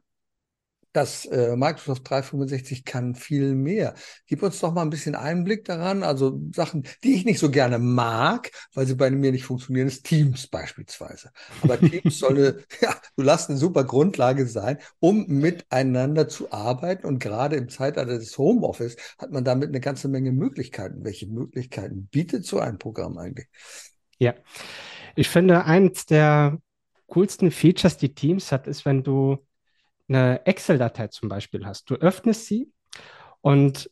das 0.96 1.26
äh, 1.26 1.56
Microsoft 1.58 2.10
365 2.10 2.86
kann 2.86 3.16
viel 3.16 3.54
mehr. 3.54 3.96
Gib 4.28 4.44
uns 4.44 4.60
doch 4.60 4.74
mal 4.74 4.82
ein 4.82 4.90
bisschen 4.90 5.16
Einblick 5.16 5.66
daran. 5.66 6.04
Also 6.04 6.40
Sachen, 6.54 6.88
die 7.04 7.16
ich 7.16 7.26
nicht 7.26 7.40
so 7.40 7.52
gerne 7.52 7.80
mag, 7.80 8.52
weil 8.74 8.86
sie 8.88 8.96
bei 8.96 9.12
mir 9.12 9.32
nicht 9.32 9.44
funktionieren, 9.44 9.88
ist 9.88 10.06
Teams 10.06 10.48
beispielsweise. 10.48 11.32
Aber 11.62 11.80
Teams 11.80 12.20
soll 12.20 12.64
ja, 12.82 12.96
du 13.18 13.24
lass 13.24 13.50
eine 13.50 13.58
super 13.58 13.84
Grundlage 13.84 14.48
sein, 14.48 14.78
um 15.00 15.26
miteinander 15.28 16.30
zu 16.30 16.52
arbeiten. 16.52 17.06
Und 17.06 17.20
gerade 17.20 17.58
im 17.58 17.68
Zeitalter 17.68 18.18
des 18.18 18.38
Homeoffice 18.38 18.96
hat 19.18 19.32
man 19.32 19.44
damit 19.44 19.70
eine 19.70 19.82
ganze 19.82 20.08
Menge 20.08 20.32
Möglichkeiten. 20.32 21.04
Welche 21.04 21.28
Möglichkeiten 21.28 22.08
bietet 22.08 22.46
so 22.46 22.60
ein 22.60 22.78
Programm 22.78 23.18
eigentlich? 23.18 23.48
Ja, 24.18 24.34
ich 25.16 25.28
finde, 25.28 25.66
eins 25.66 26.06
der 26.06 26.58
coolsten 27.08 27.52
Features, 27.52 27.98
die 27.98 28.14
Teams 28.14 28.52
hat, 28.52 28.68
ist, 28.68 28.86
wenn 28.86 29.04
du 29.04 29.40
eine 30.08 30.46
Excel-Datei 30.46 31.08
zum 31.08 31.30
Beispiel 31.30 31.66
hast. 31.66 31.90
Du 31.90 31.96
öffnest 31.96 32.46
sie 32.46 32.72
und 33.42 33.90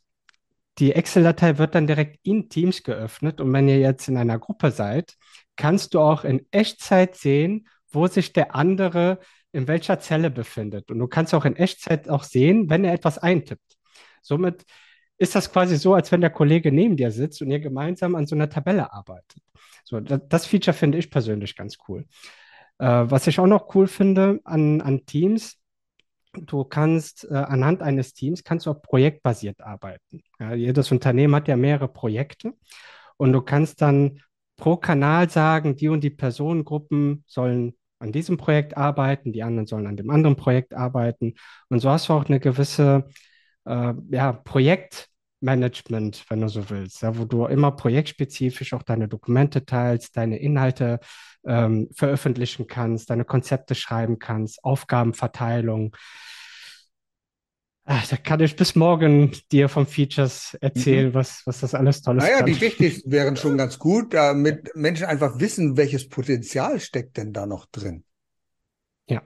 die 0.80 0.94
Excel-Datei 0.94 1.58
wird 1.58 1.76
dann 1.76 1.88
direkt 1.88 2.20
in 2.24 2.50
Teams 2.50 2.84
geöffnet. 2.84 3.40
Und 3.40 3.54
wenn 3.54 3.68
ihr 3.68 3.80
jetzt 3.80 4.08
in 4.08 4.18
einer 4.18 4.40
Gruppe 4.40 4.72
seid, 4.72 5.16
kannst 5.56 5.94
du 5.94 6.00
auch 6.00 6.24
in 6.24 6.48
Echtzeit 6.52 7.16
sehen, 7.16 7.68
wo 7.92 8.08
sich 8.08 8.34
der 8.34 8.56
andere 8.56 9.20
in 9.52 9.68
welcher 9.68 10.00
Zelle 10.00 10.32
befindet. 10.32 10.90
Und 10.90 10.98
du 10.98 11.08
kannst 11.08 11.34
auch 11.36 11.46
in 11.46 11.56
Echtzeit 11.56 12.10
auch 12.10 12.24
sehen, 12.24 12.70
wenn 12.70 12.84
er 12.84 12.94
etwas 12.94 13.20
eintippt. 13.20 13.78
Somit 14.24 14.66
ist 15.20 15.36
das 15.36 15.52
quasi 15.52 15.78
so, 15.78 15.94
als 15.94 16.12
wenn 16.12 16.22
der 16.22 16.32
Kollege 16.32 16.72
neben 16.72 16.98
dir 16.98 17.12
sitzt 17.12 17.42
und 17.42 17.52
ihr 17.52 17.60
gemeinsam 17.60 18.16
an 18.16 18.26
so 18.26 18.36
einer 18.36 18.50
Tabelle 18.50 18.92
arbeitet. 18.92 19.44
So, 19.84 20.00
das 20.00 20.48
Feature 20.48 20.76
finde 20.76 20.98
ich 20.98 21.12
persönlich 21.12 21.56
ganz 21.56 21.78
cool. 21.88 22.06
Äh, 22.80 23.04
was 23.06 23.28
ich 23.28 23.40
auch 23.40 23.48
noch 23.48 23.76
cool 23.76 23.88
finde 23.88 24.40
an, 24.44 24.82
an 24.82 25.06
Teams, 25.06 25.60
du 26.34 26.64
kannst 26.64 27.30
äh, 27.30 27.36
anhand 27.36 27.82
eines 27.82 28.14
Teams 28.14 28.44
kannst 28.44 28.66
du 28.66 28.72
auch 28.72 28.82
projektbasiert 28.82 29.62
arbeiten. 29.62 30.24
Ja, 30.40 30.54
jedes 30.54 30.92
Unternehmen 30.92 31.36
hat 31.36 31.48
ja 31.48 31.56
mehrere 31.56 31.88
Projekte 31.88 32.54
und 33.18 33.34
du 33.34 33.42
kannst 33.42 33.82
dann 33.82 34.22
pro 34.58 34.78
Kanal 34.78 35.30
sagen, 35.30 35.76
die 35.76 35.90
und 35.90 36.04
die 36.04 36.10
Personengruppen 36.10 37.24
sollen 37.28 37.74
an 38.00 38.12
diesem 38.12 38.38
Projekt 38.38 38.76
arbeiten, 38.78 39.32
die 39.32 39.44
anderen 39.44 39.66
sollen 39.66 39.88
an 39.88 39.98
dem 39.98 40.10
anderen 40.10 40.36
Projekt 40.36 40.74
arbeiten. 40.74 41.36
Und 41.70 41.80
so 41.80 41.90
hast 41.90 42.10
du 42.10 42.14
auch 42.14 42.26
eine 42.26 42.40
gewisse 42.40 43.08
äh, 43.66 43.94
ja, 44.12 44.34
Projektmanagement, 44.34 46.26
wenn 46.30 46.42
du 46.42 46.50
so 46.50 46.70
willst, 46.70 47.02
ja, 47.02 47.18
wo 47.18 47.26
du 47.26 47.46
immer 47.46 47.72
projektspezifisch 47.72 48.74
auch 48.74 48.84
deine 48.84 49.08
Dokumente 49.08 49.66
teilst, 49.66 50.18
deine 50.18 50.38
Inhalte 50.38 51.00
ähm, 51.46 51.90
veröffentlichen 51.94 52.68
kannst, 52.68 53.10
deine 53.10 53.26
Konzepte 53.26 53.76
schreiben 53.76 54.20
kannst, 54.20 54.64
Aufgabenverteilung. 54.64 55.96
Ach, 57.86 58.08
da 58.08 58.16
kann 58.16 58.40
ich 58.40 58.56
bis 58.56 58.76
morgen 58.76 59.34
dir 59.52 59.68
von 59.68 59.86
Features 59.86 60.58
erzählen, 60.62 61.10
mhm. 61.10 61.14
was, 61.16 61.42
was 61.46 61.60
das 61.60 61.76
alles 61.76 62.02
Tolles 62.02 62.24
naja, 62.24 62.38
kann. 62.38 62.46
die 62.46 62.62
wichtigsten 62.62 63.12
wären 63.12 63.36
schon 63.36 63.58
ganz 63.58 63.78
gut, 63.78 64.14
damit 64.14 64.74
Menschen 64.76 65.06
einfach 65.06 65.40
wissen, 65.40 65.76
welches 65.76 66.08
Potenzial 66.08 66.80
steckt 66.80 67.18
denn 67.18 67.34
da 67.34 67.46
noch 67.46 67.66
drin. 67.66 68.06
Ja, 69.10 69.22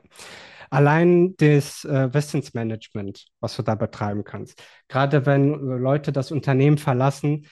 allein 0.71 1.35
das 1.37 1.85
äh, 1.85 2.11
Wissensmanagement, 2.11 3.27
was 3.39 3.55
du 3.55 3.61
da 3.61 3.75
betreiben 3.75 4.23
kannst. 4.23 4.63
Gerade 4.87 5.27
wenn 5.27 5.53
Leute 5.53 6.11
das 6.11 6.31
Unternehmen 6.31 6.79
verlassen, 6.79 7.45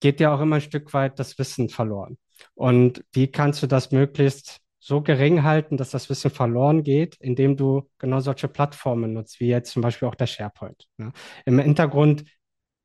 geht 0.00 0.18
ja 0.18 0.34
auch 0.34 0.40
immer 0.40 0.56
ein 0.56 0.62
Stück 0.62 0.92
weit 0.92 1.20
das 1.20 1.38
Wissen 1.38 1.68
verloren. 1.68 2.18
Und 2.54 3.04
wie 3.12 3.30
kannst 3.30 3.62
du 3.62 3.66
das 3.66 3.90
möglichst 3.90 4.60
so 4.80 5.02
gering 5.02 5.42
halten, 5.42 5.76
dass 5.76 5.90
das 5.90 6.08
Wissen 6.08 6.30
verloren 6.30 6.82
geht, 6.82 7.16
indem 7.20 7.56
du 7.56 7.88
genau 7.98 8.20
solche 8.20 8.48
Plattformen 8.48 9.12
nutzt, 9.12 9.38
wie 9.38 9.48
jetzt 9.48 9.72
zum 9.72 9.82
Beispiel 9.82 10.08
auch 10.08 10.14
der 10.14 10.26
SharePoint. 10.26 10.86
Ne? 10.96 11.12
Im 11.44 11.58
Hintergrund 11.58 12.24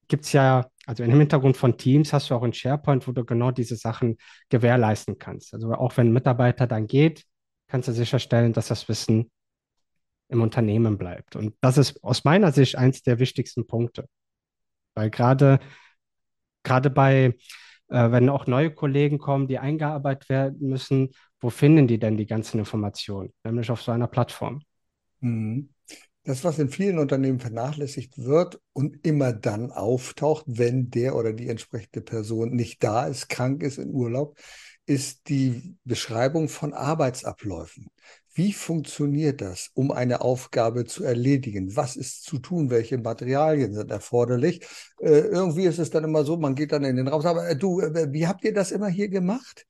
gibt 0.08 0.26
es 0.26 0.34
ja, 0.34 0.70
also 0.86 1.04
im 1.04 1.18
Hintergrund 1.18 1.58
von 1.58 1.78
Teams 1.78 2.12
hast 2.14 2.30
du 2.30 2.36
auch 2.36 2.44
ein 2.44 2.54
SharePoint, 2.54 3.08
wo 3.08 3.14
du 3.14 3.24
genau 3.24 3.52
diese 3.52 3.78
Sachen 3.78 4.18
gewährleisten 4.50 5.18
kannst. 5.18 5.54
Also 5.54 5.74
auch 5.74 5.96
wenn 5.98 6.08
ein 6.08 6.14
Mitarbeiter 6.14 6.68
dann 6.68 6.86
geht, 6.86 7.24
kannst 7.68 7.88
du 7.88 7.94
sicherstellen, 7.94 8.54
dass 8.54 8.68
das 8.68 8.88
Wissen 8.90 9.32
im 10.28 10.42
Unternehmen 10.42 10.98
bleibt. 10.98 11.36
Und 11.36 11.56
das 11.62 11.78
ist 11.78 12.04
aus 12.04 12.24
meiner 12.24 12.52
Sicht 12.52 12.78
eins 12.78 13.04
der 13.04 13.20
wichtigsten 13.20 13.68
Punkte. 13.68 14.08
Weil 14.96 15.10
gerade, 15.10 15.60
gerade 16.64 16.90
bei 16.90 17.36
äh, 17.90 18.12
wenn 18.12 18.30
auch 18.30 18.48
neue 18.48 18.72
Kollegen 18.72 19.18
kommen, 19.18 19.48
die 19.48 19.60
eingearbeitet 19.60 20.30
werden 20.30 20.70
müssen, 20.70 21.10
wo 21.40 21.50
finden 21.50 21.88
die 21.88 22.00
denn 22.00 22.18
die 22.18 22.26
ganzen 22.26 22.60
Informationen? 22.60 23.34
Nämlich 23.44 23.70
auf 23.70 23.82
so 23.82 23.92
einer 23.92 24.08
Plattform. 24.08 24.62
Mhm. 25.20 25.70
Das, 26.24 26.44
was 26.44 26.58
in 26.58 26.70
vielen 26.70 26.98
Unternehmen 26.98 27.40
vernachlässigt 27.40 28.18
wird 28.18 28.60
und 28.74 29.06
immer 29.06 29.32
dann 29.32 29.72
auftaucht, 29.72 30.46
wenn 30.48 30.90
der 30.90 31.16
oder 31.16 31.34
die 31.34 31.50
entsprechende 31.50 32.02
Person 32.02 32.50
nicht 32.50 32.84
da 32.84 33.06
ist, 33.06 33.30
krank 33.30 33.62
ist, 33.62 33.78
in 33.78 33.92
Urlaub, 33.92 34.36
ist 34.88 35.30
die 35.30 35.76
Beschreibung 35.84 36.50
von 36.50 36.74
Arbeitsabläufen. 36.74 37.88
Wie 38.36 38.52
funktioniert 38.52 39.40
das, 39.40 39.72
um 39.76 39.92
eine 39.92 40.20
Aufgabe 40.20 40.84
zu 40.84 41.06
erledigen? 41.06 41.76
Was 41.78 41.96
ist 41.96 42.24
zu 42.26 42.38
tun? 42.38 42.70
Welche 42.70 42.98
Materialien 42.98 43.74
sind 43.74 43.92
erforderlich? 43.92 44.62
Äh, 45.00 45.20
irgendwie 45.20 45.64
ist 45.64 45.80
es 45.80 45.90
dann 45.90 46.04
immer 46.04 46.26
so, 46.26 46.36
man 46.36 46.54
geht 46.54 46.74
dann 46.74 46.84
in 46.84 46.98
den 46.98 47.08
Raum, 47.08 47.26
aber 47.26 47.48
äh, 47.48 47.56
du, 47.56 47.80
äh, 47.80 48.12
wie 48.12 48.28
habt 48.28 48.44
ihr 48.44 48.54
das 48.54 48.72
immer 48.72 48.90
hier 48.90 49.08
gemacht? 49.08 49.66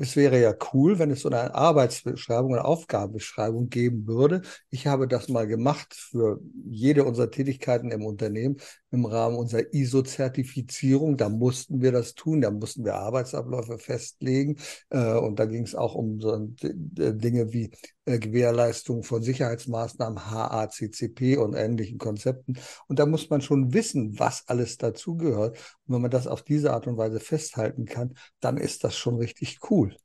es 0.00 0.16
wäre 0.16 0.40
ja 0.40 0.54
cool, 0.72 0.98
wenn 0.98 1.10
es 1.10 1.20
so 1.20 1.28
eine 1.28 1.54
Arbeitsbeschreibung 1.54 2.52
oder 2.52 2.64
Aufgabenbeschreibung 2.64 3.68
geben 3.68 4.06
würde. 4.06 4.42
Ich 4.70 4.86
habe 4.86 5.06
das 5.08 5.28
mal 5.28 5.46
gemacht 5.46 5.94
für 5.94 6.40
jede 6.66 7.04
unserer 7.04 7.30
Tätigkeiten 7.30 7.90
im 7.90 8.04
Unternehmen 8.04 8.56
im 8.94 9.04
Rahmen 9.04 9.36
unserer 9.36 9.72
ISO-Zertifizierung. 9.72 11.16
Da 11.16 11.28
mussten 11.28 11.82
wir 11.82 11.92
das 11.92 12.14
tun, 12.14 12.40
da 12.40 12.50
mussten 12.50 12.84
wir 12.84 12.94
Arbeitsabläufe 12.94 13.78
festlegen. 13.78 14.56
Äh, 14.90 15.14
und 15.14 15.38
da 15.38 15.46
ging 15.46 15.64
es 15.64 15.74
auch 15.74 15.94
um 15.94 16.20
so 16.20 16.36
Dinge 16.38 17.52
wie 17.52 17.70
äh, 18.04 18.18
Gewährleistung 18.18 19.02
von 19.02 19.22
Sicherheitsmaßnahmen, 19.22 20.30
HACCP 20.30 21.36
und 21.36 21.54
ähnlichen 21.54 21.98
Konzepten. 21.98 22.58
Und 22.86 22.98
da 22.98 23.06
muss 23.06 23.28
man 23.30 23.40
schon 23.40 23.74
wissen, 23.74 24.18
was 24.18 24.44
alles 24.46 24.78
dazugehört. 24.78 25.58
Und 25.86 25.94
wenn 25.94 26.02
man 26.02 26.10
das 26.10 26.26
auf 26.26 26.42
diese 26.42 26.72
Art 26.72 26.86
und 26.86 26.96
Weise 26.96 27.20
festhalten 27.20 27.84
kann, 27.84 28.14
dann 28.40 28.56
ist 28.56 28.84
das 28.84 28.96
schon 28.96 29.16
richtig 29.16 29.58
cool. 29.70 29.96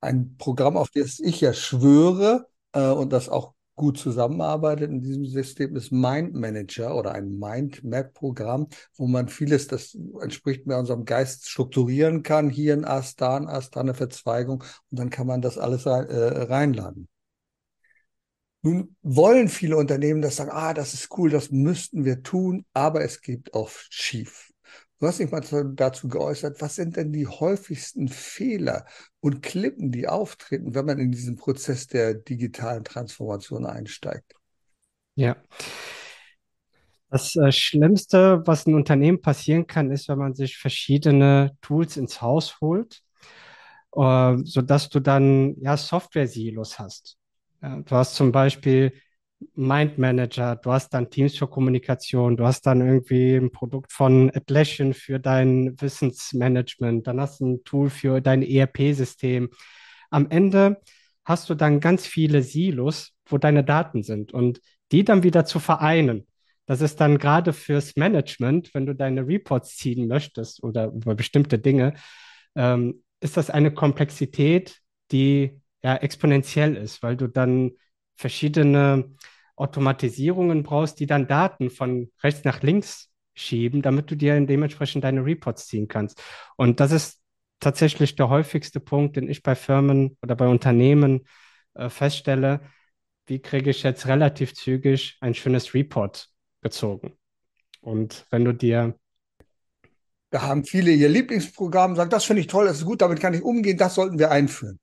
Ein 0.00 0.36
Programm, 0.38 0.76
auf 0.76 0.90
das 0.94 1.20
ich 1.20 1.40
ja 1.40 1.52
schwöre 1.52 2.46
äh, 2.72 2.88
und 2.88 3.12
das 3.12 3.28
auch 3.28 3.54
gut 3.80 3.96
zusammenarbeitet 3.96 4.90
in 4.90 5.00
diesem 5.00 5.24
System 5.24 5.74
ist 5.74 5.90
Mind 5.90 6.34
Manager 6.34 6.94
oder 6.94 7.12
ein 7.12 7.38
Mind 7.38 7.82
Map 7.82 8.12
Programm, 8.12 8.68
wo 8.94 9.06
man 9.06 9.28
vieles, 9.28 9.68
das 9.68 9.96
entspricht 10.20 10.66
mehr 10.66 10.78
unserem 10.78 11.06
Geist, 11.06 11.48
strukturieren 11.48 12.22
kann. 12.22 12.50
Hier 12.50 12.74
ein 12.74 12.84
Ast, 12.84 13.22
da 13.22 13.38
ein 13.38 13.48
Ast, 13.48 13.76
da 13.76 13.80
eine 13.80 13.94
Verzweigung 13.94 14.64
und 14.90 14.98
dann 14.98 15.08
kann 15.08 15.26
man 15.26 15.40
das 15.40 15.56
alles 15.56 15.86
rein, 15.86 16.06
äh, 16.08 16.42
reinladen. 16.42 17.08
Nun 18.60 18.94
wollen 19.00 19.48
viele 19.48 19.78
Unternehmen 19.78 20.20
das 20.20 20.36
sagen, 20.36 20.50
ah, 20.52 20.74
das 20.74 20.92
ist 20.92 21.08
cool, 21.16 21.30
das 21.30 21.50
müssten 21.50 22.04
wir 22.04 22.22
tun, 22.22 22.66
aber 22.74 23.00
es 23.02 23.22
geht 23.22 23.54
oft 23.54 23.86
schief. 23.94 24.49
Du 25.00 25.06
hast 25.06 25.18
dich 25.18 25.30
mal 25.30 25.40
dazu 25.76 26.08
geäußert, 26.08 26.60
was 26.60 26.74
sind 26.74 26.96
denn 26.96 27.10
die 27.10 27.26
häufigsten 27.26 28.08
Fehler 28.08 28.84
und 29.20 29.42
Klippen, 29.42 29.90
die 29.90 30.06
auftreten, 30.06 30.74
wenn 30.74 30.84
man 30.84 30.98
in 30.98 31.10
diesen 31.10 31.36
Prozess 31.36 31.86
der 31.86 32.12
digitalen 32.12 32.84
Transformation 32.84 33.64
einsteigt? 33.64 34.34
Ja. 35.14 35.36
Das 37.08 37.34
äh, 37.34 37.50
Schlimmste, 37.50 38.42
was 38.44 38.66
ein 38.66 38.74
Unternehmen 38.74 39.22
passieren 39.22 39.66
kann, 39.66 39.90
ist, 39.90 40.06
wenn 40.08 40.18
man 40.18 40.34
sich 40.34 40.58
verschiedene 40.58 41.56
Tools 41.62 41.96
ins 41.96 42.20
Haus 42.20 42.60
holt, 42.60 43.02
äh, 43.96 44.36
sodass 44.44 44.90
du 44.90 45.00
dann 45.00 45.56
ja 45.60 45.78
Software-Silos 45.78 46.78
hast. 46.78 47.16
Du 47.62 47.94
hast 47.94 48.14
zum 48.14 48.32
Beispiel 48.32 48.92
Mind 49.54 49.98
Manager, 49.98 50.56
du 50.56 50.70
hast 50.72 50.90
dann 50.90 51.10
Teams 51.10 51.36
für 51.36 51.48
Kommunikation, 51.48 52.36
du 52.36 52.44
hast 52.44 52.62
dann 52.66 52.80
irgendwie 52.80 53.36
ein 53.36 53.50
Produkt 53.50 53.92
von 53.92 54.30
Atlassian 54.34 54.92
für 54.92 55.18
dein 55.18 55.80
Wissensmanagement, 55.80 57.06
dann 57.06 57.20
hast 57.20 57.40
du 57.40 57.46
ein 57.46 57.64
Tool 57.64 57.88
für 57.90 58.20
dein 58.20 58.42
ERP-System. 58.42 59.50
Am 60.10 60.28
Ende 60.30 60.80
hast 61.24 61.48
du 61.48 61.54
dann 61.54 61.80
ganz 61.80 62.06
viele 62.06 62.42
Silos, 62.42 63.12
wo 63.26 63.38
deine 63.38 63.64
Daten 63.64 64.02
sind 64.02 64.32
und 64.32 64.60
die 64.92 65.04
dann 65.04 65.22
wieder 65.22 65.44
zu 65.44 65.58
vereinen. 65.58 66.26
Das 66.66 66.82
ist 66.82 67.00
dann 67.00 67.18
gerade 67.18 67.52
fürs 67.52 67.96
Management, 67.96 68.74
wenn 68.74 68.86
du 68.86 68.94
deine 68.94 69.26
Reports 69.26 69.76
ziehen 69.76 70.06
möchtest 70.06 70.62
oder 70.62 70.86
über 70.86 71.14
bestimmte 71.14 71.58
Dinge, 71.58 71.94
ähm, 72.54 73.02
ist 73.20 73.36
das 73.36 73.50
eine 73.50 73.72
Komplexität, 73.72 74.78
die 75.12 75.60
ja 75.82 75.96
exponentiell 75.96 76.76
ist, 76.76 77.02
weil 77.02 77.16
du 77.16 77.26
dann 77.26 77.72
verschiedene 78.20 79.14
Automatisierungen 79.56 80.62
brauchst, 80.62 81.00
die 81.00 81.06
dann 81.06 81.26
Daten 81.26 81.70
von 81.70 82.10
rechts 82.22 82.44
nach 82.44 82.62
links 82.62 83.10
schieben, 83.34 83.80
damit 83.80 84.10
du 84.10 84.16
dir 84.16 84.38
dementsprechend 84.40 85.04
deine 85.04 85.24
Reports 85.24 85.66
ziehen 85.66 85.88
kannst. 85.88 86.22
Und 86.56 86.80
das 86.80 86.92
ist 86.92 87.20
tatsächlich 87.60 88.16
der 88.16 88.28
häufigste 88.28 88.78
Punkt, 88.78 89.16
den 89.16 89.28
ich 89.28 89.42
bei 89.42 89.54
Firmen 89.54 90.18
oder 90.22 90.34
bei 90.34 90.48
Unternehmen 90.48 91.26
äh, 91.74 91.88
feststelle. 91.88 92.60
Wie 93.26 93.40
kriege 93.40 93.70
ich 93.70 93.82
jetzt 93.82 94.06
relativ 94.06 94.54
zügig 94.54 95.16
ein 95.20 95.34
schönes 95.34 95.72
Report 95.72 96.28
gezogen? 96.60 97.14
Und 97.80 98.26
wenn 98.30 98.44
du 98.44 98.52
dir 98.52 98.94
da 100.30 100.42
haben 100.42 100.64
viele 100.64 100.92
ihr 100.92 101.08
Lieblingsprogramm, 101.08 101.96
sagen, 101.96 102.10
das 102.10 102.24
finde 102.24 102.40
ich 102.40 102.46
toll, 102.46 102.66
das 102.66 102.78
ist 102.78 102.84
gut, 102.84 103.02
damit 103.02 103.18
kann 103.18 103.34
ich 103.34 103.42
umgehen, 103.42 103.76
das 103.76 103.96
sollten 103.96 104.18
wir 104.18 104.30
einführen. 104.30 104.78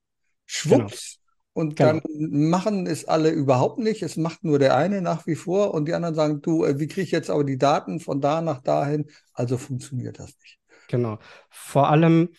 Schwupps, 0.45 1.19
und 1.57 1.75
genau. 1.75 1.93
dann 1.93 2.03
machen 2.49 2.85
es 2.85 3.05
alle 3.05 3.31
überhaupt 3.31 3.79
nicht. 3.79 4.03
Es 4.03 4.15
macht 4.15 4.43
nur 4.43 4.59
der 4.59 4.77
eine 4.77 5.01
nach 5.01 5.25
wie 5.25 5.33
vor 5.33 5.73
und 5.73 5.87
die 5.87 5.95
anderen 5.95 6.13
sagen, 6.13 6.39
du, 6.43 6.63
äh, 6.63 6.79
wie 6.79 6.85
kriege 6.85 7.01
ich 7.01 7.09
jetzt 7.09 7.31
aber 7.31 7.43
die 7.43 7.57
Daten 7.57 7.99
von 7.99 8.21
da 8.21 8.41
nach 8.41 8.61
dahin? 8.61 9.09
Also 9.33 9.57
funktioniert 9.57 10.19
das 10.19 10.37
nicht. 10.39 10.59
Genau. 10.87 11.17
Vor 11.49 11.89
allem 11.89 12.29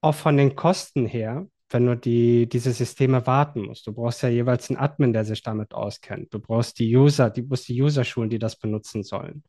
auch 0.00 0.16
von 0.16 0.36
den 0.36 0.56
Kosten 0.56 1.06
her, 1.06 1.46
wenn 1.68 1.86
du 1.86 1.96
die, 1.96 2.48
diese 2.48 2.72
Systeme 2.72 3.24
warten 3.24 3.62
musst. 3.66 3.86
Du 3.86 3.92
brauchst 3.92 4.24
ja 4.24 4.28
jeweils 4.28 4.68
einen 4.68 4.80
Admin, 4.80 5.12
der 5.12 5.24
sich 5.24 5.44
damit 5.44 5.72
auskennt. 5.72 6.34
Du 6.34 6.40
brauchst 6.40 6.80
die 6.80 6.96
User, 6.96 7.30
die 7.30 7.42
musst 7.42 7.68
die 7.68 7.80
User 7.80 8.02
schulen, 8.02 8.30
die 8.30 8.40
das 8.40 8.56
benutzen 8.56 9.04
sollen. 9.04 9.44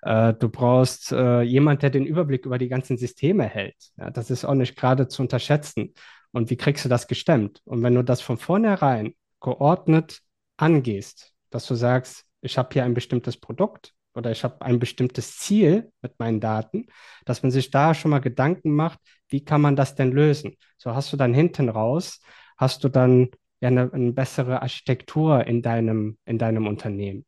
Äh, 0.00 0.32
du 0.32 0.48
brauchst 0.48 1.12
äh, 1.12 1.42
jemand, 1.42 1.82
der 1.82 1.90
den 1.90 2.06
Überblick 2.06 2.46
über 2.46 2.56
die 2.56 2.68
ganzen 2.68 2.96
Systeme 2.96 3.44
hält. 3.44 3.76
Ja, 3.98 4.10
das 4.10 4.30
ist 4.30 4.46
auch 4.46 4.54
nicht 4.54 4.74
gerade 4.74 5.06
zu 5.06 5.20
unterschätzen. 5.20 5.92
Und 6.38 6.50
wie 6.50 6.56
kriegst 6.56 6.84
du 6.84 6.88
das 6.88 7.08
gestemmt? 7.08 7.62
Und 7.64 7.82
wenn 7.82 7.96
du 7.96 8.04
das 8.04 8.20
von 8.20 8.38
vornherein 8.38 9.16
geordnet 9.40 10.20
angehst, 10.56 11.34
dass 11.50 11.66
du 11.66 11.74
sagst, 11.74 12.26
ich 12.42 12.56
habe 12.56 12.68
hier 12.72 12.84
ein 12.84 12.94
bestimmtes 12.94 13.36
Produkt 13.40 13.92
oder 14.14 14.30
ich 14.30 14.44
habe 14.44 14.62
ein 14.62 14.78
bestimmtes 14.78 15.36
Ziel 15.36 15.90
mit 16.00 16.16
meinen 16.20 16.38
Daten, 16.38 16.86
dass 17.24 17.42
man 17.42 17.50
sich 17.50 17.72
da 17.72 17.92
schon 17.92 18.12
mal 18.12 18.20
Gedanken 18.20 18.70
macht, 18.70 19.00
wie 19.28 19.44
kann 19.44 19.60
man 19.60 19.74
das 19.74 19.96
denn 19.96 20.12
lösen? 20.12 20.54
So 20.76 20.94
hast 20.94 21.12
du 21.12 21.16
dann 21.16 21.34
hinten 21.34 21.68
raus, 21.70 22.20
hast 22.56 22.84
du 22.84 22.88
dann 22.88 23.30
ja 23.58 23.70
eine, 23.70 23.92
eine 23.92 24.12
bessere 24.12 24.62
Architektur 24.62 25.44
in 25.44 25.60
deinem, 25.60 26.18
in 26.24 26.38
deinem 26.38 26.68
Unternehmen. 26.68 27.26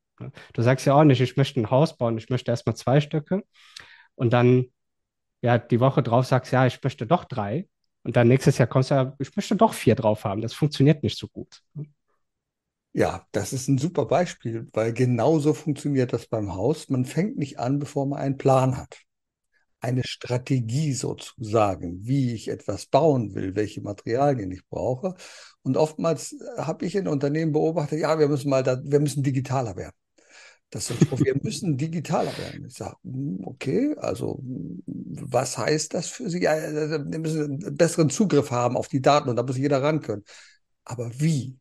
Du 0.53 0.63
sagst 0.63 0.87
ja 0.87 0.95
auch 0.95 1.03
nicht, 1.03 1.21
ich 1.21 1.37
möchte 1.37 1.59
ein 1.59 1.71
Haus 1.73 1.97
bauen, 1.97 2.17
ich 2.17 2.31
möchte 2.31 2.53
erstmal 2.53 2.77
zwei 2.77 3.01
Stücke 3.01 3.43
und 4.15 4.33
dann 4.33 4.67
ja 5.43 5.59
die 5.59 5.81
Woche 5.81 6.05
drauf 6.05 6.27
sagst, 6.27 6.53
ja, 6.53 6.65
ich 6.65 6.81
möchte 6.81 7.09
doch 7.09 7.25
drei 7.25 7.67
und 8.03 8.17
dann 8.17 8.29
nächstes 8.29 8.59
Jahr 8.59 8.69
kommst 8.69 8.91
du 8.91 8.95
ja, 8.95 9.15
ich 9.19 9.35
möchte 9.37 9.57
doch 9.57 9.75
vier 9.75 9.95
drauf 9.95 10.25
haben. 10.25 10.41
Das 10.41 10.55
funktioniert 10.55 11.03
nicht 11.03 11.19
so 11.19 11.29
gut. 11.29 11.63
Ja, 12.93 13.27
das 13.33 13.53
ist 13.53 13.69
ein 13.69 13.79
super 13.79 14.07
Beispiel, 14.07 14.67
weil 14.73 14.93
genauso 14.93 15.55
funktioniert 15.55 16.13
das 16.13 16.27
beim 16.27 16.55
Haus. 16.55 16.89
Man 16.89 17.05
fängt 17.05 17.37
nicht 17.39 17.59
an, 17.61 17.79
bevor 17.79 18.07
man 18.07 18.19
einen 18.19 18.37
Plan 18.37 18.77
hat. 18.77 18.99
Eine 19.81 20.05
Strategie 20.05 20.93
sozusagen, 20.95 22.07
wie 22.07 22.35
ich 22.35 22.49
etwas 22.49 22.87
bauen 22.87 23.35
will, 23.35 23.57
welche 23.57 23.83
Materialien 23.83 24.51
ich 24.53 24.67
brauche. 24.69 25.15
Und 25.63 25.77
oftmals 25.77 26.37
habe 26.59 26.87
ich 26.87 26.97
in 26.97 27.09
Unternehmen 27.09 27.53
beobachtet, 27.53 28.01
ja, 28.01 28.19
wir 28.19 28.29
müssen 28.29 28.51
mal, 28.51 28.63
da, 28.63 28.81
wir 28.85 29.01
müssen 29.01 29.23
digitaler 29.23 29.77
werden. 29.77 29.97
Das 30.71 30.87
Spruch, 30.87 31.19
wir 31.21 31.35
müssen 31.43 31.77
digitaler 31.77 32.37
werden. 32.39 32.67
Ich 32.67 32.75
sage, 32.75 32.97
hm, 33.03 33.41
okay, 33.43 33.95
also 33.99 34.41
was 34.87 35.59
heißt 35.59 35.95
das 35.95 36.09
für 36.09 36.31
Sie? 36.31 36.43
Ja, 36.43 36.53
wir 36.55 37.19
müssen 37.19 37.65
einen 37.65 37.77
besseren 37.77 38.09
Zugriff 38.09 38.53
haben 38.53 38.77
auf 38.77 38.87
die 38.87 39.03
Daten 39.03 39.29
und 39.29 39.37
da 39.37 39.43
muss 39.43 39.59
jeder 39.59 39.83
ran 39.83 40.01
können. 40.01 40.25
Aber 40.85 41.11
wie? 41.21 41.59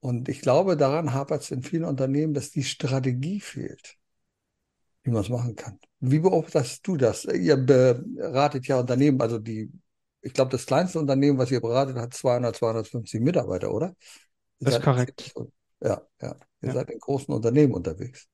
Und 0.00 0.28
ich 0.28 0.40
glaube, 0.40 0.76
daran 0.76 1.14
hapert 1.14 1.42
es 1.42 1.50
in 1.52 1.62
vielen 1.62 1.84
Unternehmen, 1.84 2.34
dass 2.34 2.50
die 2.50 2.64
Strategie 2.64 3.40
fehlt, 3.40 3.96
wie 5.04 5.10
man 5.10 5.22
es 5.22 5.28
machen 5.28 5.54
kann. 5.54 5.78
Wie 6.00 6.18
beobachtest 6.18 6.86
du 6.86 6.96
das? 6.96 7.24
Ihr 7.24 7.56
beratet 7.56 8.66
ja 8.66 8.80
Unternehmen, 8.80 9.20
also 9.20 9.38
die, 9.38 9.70
ich 10.20 10.32
glaube, 10.32 10.50
das 10.50 10.66
kleinste 10.66 10.98
Unternehmen, 10.98 11.38
was 11.38 11.50
ihr 11.52 11.60
beratet, 11.60 11.96
hat 11.96 12.12
200, 12.12 12.56
250 12.56 13.20
Mitarbeiter, 13.20 13.72
oder? 13.72 13.94
Das 14.58 14.74
ist 14.74 14.82
korrekt. 14.82 15.32
Ja, 15.80 16.02
ja. 16.20 16.36
Ihr 16.60 16.68
ja. 16.68 16.74
seid 16.74 16.90
in 16.90 16.98
großen 16.98 17.32
Unternehmen 17.32 17.72
unterwegs. 17.72 18.28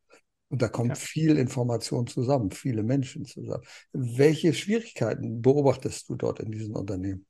Und 0.49 0.63
da 0.63 0.69
kommt 0.69 0.91
ja. 0.91 0.95
viel 0.95 1.37
Information 1.39 2.07
zusammen, 2.07 2.51
viele 2.51 2.83
Menschen 2.83 3.25
zusammen. 3.25 3.65
Welche 3.93 4.55
Schwierigkeiten 4.55 5.43
beobachtest 5.43 6.09
du 6.09 6.17
dort 6.17 6.41
in 6.41 6.53
diesen 6.53 6.77
Unternehmen? 6.77 7.27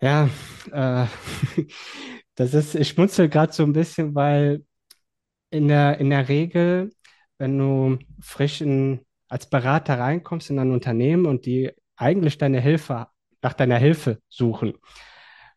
Ja, 0.00 0.28
äh, 0.72 1.06
das 2.34 2.54
ist, 2.54 2.74
ich 2.74 2.88
schmunzel 2.88 3.28
gerade 3.28 3.52
so 3.52 3.62
ein 3.62 3.72
bisschen, 3.72 4.14
weil 4.14 4.64
in 5.50 5.68
der, 5.68 5.98
in 5.98 6.10
der 6.10 6.28
Regel, 6.28 6.92
wenn 7.38 7.56
du 7.58 7.98
frisch 8.20 8.60
in, 8.60 9.00
als 9.28 9.48
Berater 9.48 9.98
reinkommst 9.98 10.50
in 10.50 10.58
ein 10.58 10.72
Unternehmen 10.72 11.26
und 11.26 11.46
die 11.46 11.70
eigentlich 11.96 12.38
deine 12.38 12.60
Hilfe, 12.60 13.06
nach 13.40 13.54
deiner 13.54 13.78
Hilfe 13.78 14.20
suchen, 14.28 14.74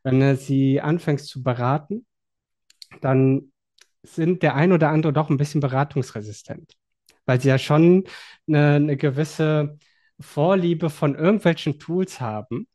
wenn 0.04 0.20
du 0.20 0.36
sie 0.38 0.80
anfängst 0.80 1.28
zu 1.28 1.44
beraten, 1.44 2.06
dann 3.02 3.52
sind 4.04 4.44
der 4.44 4.56
ein 4.56 4.72
oder 4.72 4.90
andere 4.90 5.14
doch 5.14 5.30
ein 5.30 5.38
bisschen 5.38 5.62
beratungsresistent, 5.62 6.74
weil 7.26 7.42
sie 7.42 7.50
ja 7.50 7.58
schon 7.58 8.06
eine, 8.48 8.76
eine 8.76 8.98
gewisse 8.98 9.78
Vorliebe 10.20 10.90
von 10.90 11.16
irgendwelchen 11.16 11.80
Tools 11.80 12.20
haben. 12.22 12.68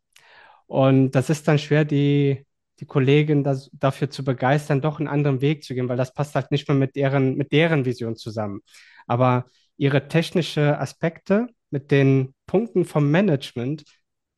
Und 0.66 1.12
das 1.12 1.30
ist 1.30 1.48
dann 1.48 1.58
schwer, 1.58 1.84
die, 1.84 2.46
die 2.80 2.86
Kollegin 2.86 3.44
das, 3.44 3.70
dafür 3.72 4.10
zu 4.10 4.24
begeistern, 4.24 4.80
doch 4.80 4.98
einen 4.98 5.08
anderen 5.08 5.40
Weg 5.40 5.64
zu 5.64 5.74
gehen, 5.74 5.88
weil 5.88 5.96
das 5.96 6.14
passt 6.14 6.34
halt 6.34 6.50
nicht 6.50 6.68
mehr 6.68 6.76
mit 6.76 6.96
deren, 6.96 7.36
mit 7.36 7.52
deren 7.52 7.84
Vision 7.84 8.16
zusammen. 8.16 8.60
Aber 9.06 9.46
ihre 9.76 10.08
technische 10.08 10.78
Aspekte 10.78 11.48
mit 11.70 11.90
den 11.90 12.34
Punkten 12.46 12.84
vom 12.84 13.10
Management, 13.10 13.84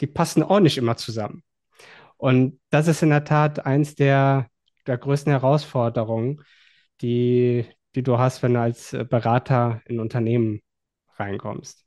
die 0.00 0.06
passen 0.06 0.42
auch 0.42 0.60
nicht 0.60 0.78
immer 0.78 0.96
zusammen. 0.96 1.42
Und 2.16 2.60
das 2.70 2.88
ist 2.88 3.02
in 3.02 3.10
der 3.10 3.24
Tat 3.24 3.66
eins 3.66 3.94
der, 3.94 4.48
der 4.86 4.98
größten 4.98 5.32
Herausforderungen, 5.32 6.42
die, 7.04 7.66
die 7.94 8.02
du 8.02 8.18
hast, 8.18 8.42
wenn 8.42 8.54
du 8.54 8.60
als 8.60 8.96
Berater 9.10 9.82
in 9.84 10.00
Unternehmen 10.00 10.62
reinkommst. 11.16 11.84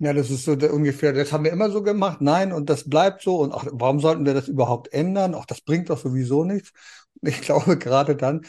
Ja, 0.00 0.12
das 0.12 0.30
ist 0.30 0.44
so 0.44 0.52
ungefähr, 0.52 1.12
das 1.12 1.32
haben 1.32 1.44
wir 1.44 1.52
immer 1.52 1.70
so 1.70 1.82
gemacht, 1.82 2.20
nein, 2.20 2.52
und 2.52 2.70
das 2.70 2.88
bleibt 2.88 3.20
so. 3.20 3.36
Und 3.40 3.52
auch, 3.52 3.66
warum 3.72 4.00
sollten 4.00 4.24
wir 4.24 4.32
das 4.32 4.48
überhaupt 4.48 4.92
ändern? 4.92 5.34
Auch 5.34 5.44
das 5.44 5.60
bringt 5.60 5.90
doch 5.90 5.98
sowieso 5.98 6.44
nichts. 6.44 6.72
Ich 7.20 7.40
glaube, 7.42 7.76
gerade 7.76 8.16
dann, 8.16 8.46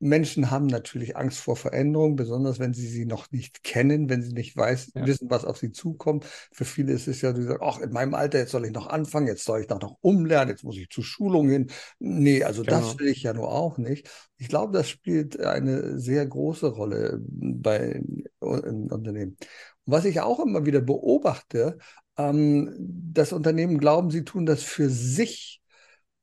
Menschen 0.00 0.50
haben 0.50 0.66
natürlich 0.66 1.16
Angst 1.16 1.40
vor 1.40 1.56
Veränderung, 1.56 2.16
besonders 2.16 2.58
wenn 2.58 2.72
sie 2.74 2.86
sie 2.86 3.04
noch 3.04 3.30
nicht 3.32 3.64
kennen, 3.64 4.08
wenn 4.08 4.22
sie 4.22 4.32
nicht 4.32 4.56
weiß, 4.56 4.92
ja. 4.94 5.06
wissen, 5.06 5.30
was 5.30 5.44
auf 5.44 5.58
sie 5.58 5.72
zukommt. 5.72 6.24
Für 6.52 6.64
viele 6.64 6.92
ist 6.92 7.08
es 7.08 7.20
ja, 7.20 7.32
die 7.32 7.42
sagen, 7.42 7.62
ach, 7.62 7.80
in 7.80 7.92
meinem 7.92 8.14
Alter, 8.14 8.38
jetzt 8.38 8.52
soll 8.52 8.64
ich 8.64 8.72
noch 8.72 8.86
anfangen, 8.86 9.26
jetzt 9.26 9.44
soll 9.44 9.60
ich 9.60 9.68
noch, 9.68 9.80
noch 9.80 9.96
umlernen, 10.00 10.50
jetzt 10.50 10.64
muss 10.64 10.76
ich 10.76 10.88
zur 10.88 11.04
Schulung 11.04 11.48
hin. 11.48 11.70
Nee, 11.98 12.44
also 12.44 12.62
genau. 12.62 12.80
das 12.80 12.98
will 12.98 13.08
ich 13.08 13.22
ja 13.22 13.32
nur 13.32 13.50
auch 13.50 13.78
nicht. 13.78 14.08
Ich 14.36 14.48
glaube, 14.48 14.72
das 14.72 14.88
spielt 14.88 15.40
eine 15.40 15.98
sehr 15.98 16.24
große 16.26 16.68
Rolle 16.68 17.20
bei 17.20 18.00
im 18.40 18.86
Unternehmen. 18.90 19.36
Und 19.84 19.92
was 19.92 20.04
ich 20.04 20.20
auch 20.20 20.38
immer 20.40 20.64
wieder 20.64 20.80
beobachte, 20.80 21.78
ähm, 22.16 22.74
dass 22.78 23.32
Unternehmen 23.32 23.78
glauben, 23.78 24.10
sie 24.10 24.24
tun 24.24 24.46
das 24.46 24.62
für 24.62 24.90
sich 24.90 25.57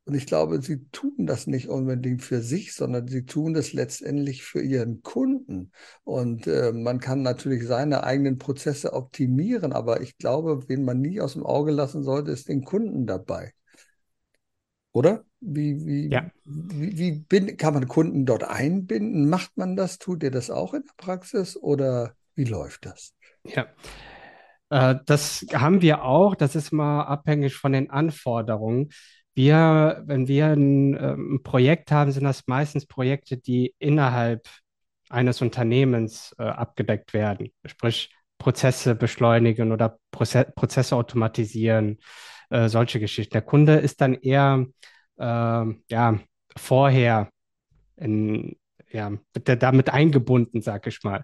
und 0.05 0.13
ich 0.13 0.27
glaube, 0.27 0.61
sie 0.61 0.85
tun 0.91 1.25
das 1.25 1.47
nicht 1.47 1.67
unbedingt 1.67 2.21
für 2.21 2.41
sich, 2.41 2.75
sondern 2.75 3.07
sie 3.07 3.25
tun 3.25 3.55
das 3.55 3.73
letztendlich 3.73 4.43
für 4.43 4.61
ihren 4.61 5.01
Kunden. 5.01 5.71
Und 6.03 6.45
äh, 6.45 6.71
man 6.71 6.99
kann 6.99 7.23
natürlich 7.23 7.65
seine 7.65 8.03
eigenen 8.03 8.37
Prozesse 8.37 8.93
optimieren, 8.93 9.73
aber 9.73 10.01
ich 10.01 10.17
glaube, 10.19 10.69
wen 10.69 10.85
man 10.85 11.01
nie 11.01 11.19
aus 11.21 11.33
dem 11.33 11.43
Auge 11.43 11.71
lassen 11.71 12.03
sollte, 12.03 12.31
ist 12.31 12.49
den 12.49 12.63
Kunden 12.63 13.07
dabei. 13.07 13.53
Oder? 14.91 15.25
Wie, 15.39 15.85
wie, 15.85 16.09
ja. 16.09 16.29
wie, 16.45 16.97
wie 16.97 17.11
bin, 17.11 17.57
kann 17.57 17.73
man 17.73 17.87
Kunden 17.87 18.27
dort 18.27 18.43
einbinden? 18.43 19.27
Macht 19.27 19.57
man 19.57 19.75
das? 19.75 19.97
Tut 19.97 20.21
ihr 20.21 20.31
das 20.31 20.51
auch 20.51 20.75
in 20.75 20.83
der 20.83 20.93
Praxis 20.97 21.57
oder 21.57 22.15
wie 22.35 22.45
läuft 22.45 22.85
das? 22.85 23.13
Ja, 23.43 23.65
äh, 24.69 24.95
das 25.05 25.45
haben 25.51 25.81
wir 25.81 26.03
auch. 26.03 26.35
Das 26.35 26.55
ist 26.55 26.71
mal 26.71 27.03
abhängig 27.03 27.55
von 27.55 27.71
den 27.71 27.89
Anforderungen. 27.89 28.89
Wir, 29.35 30.03
wenn 30.05 30.27
wir 30.27 30.47
ein, 30.47 30.95
ähm, 30.95 31.35
ein 31.35 31.43
Projekt 31.43 31.91
haben, 31.91 32.11
sind 32.11 32.23
das 32.23 32.43
meistens 32.47 32.85
Projekte, 32.85 33.37
die 33.37 33.75
innerhalb 33.79 34.47
eines 35.09 35.41
Unternehmens 35.41 36.33
äh, 36.39 36.43
abgedeckt 36.43 37.13
werden. 37.13 37.51
Sprich, 37.65 38.09
Prozesse 38.37 38.95
beschleunigen 38.95 39.71
oder 39.71 39.99
Proze 40.11 40.45
Prozesse 40.55 40.95
automatisieren, 40.95 41.99
äh, 42.49 42.69
solche 42.69 42.99
Geschichten. 42.99 43.33
Der 43.33 43.41
Kunde 43.41 43.75
ist 43.75 44.01
dann 44.01 44.15
eher 44.15 44.65
äh, 45.17 45.23
ja, 45.23 46.19
vorher 46.57 47.29
in, 47.97 48.57
ja, 48.91 49.11
damit 49.33 49.89
eingebunden, 49.89 50.61
sag 50.61 50.87
ich 50.87 51.03
mal. 51.03 51.23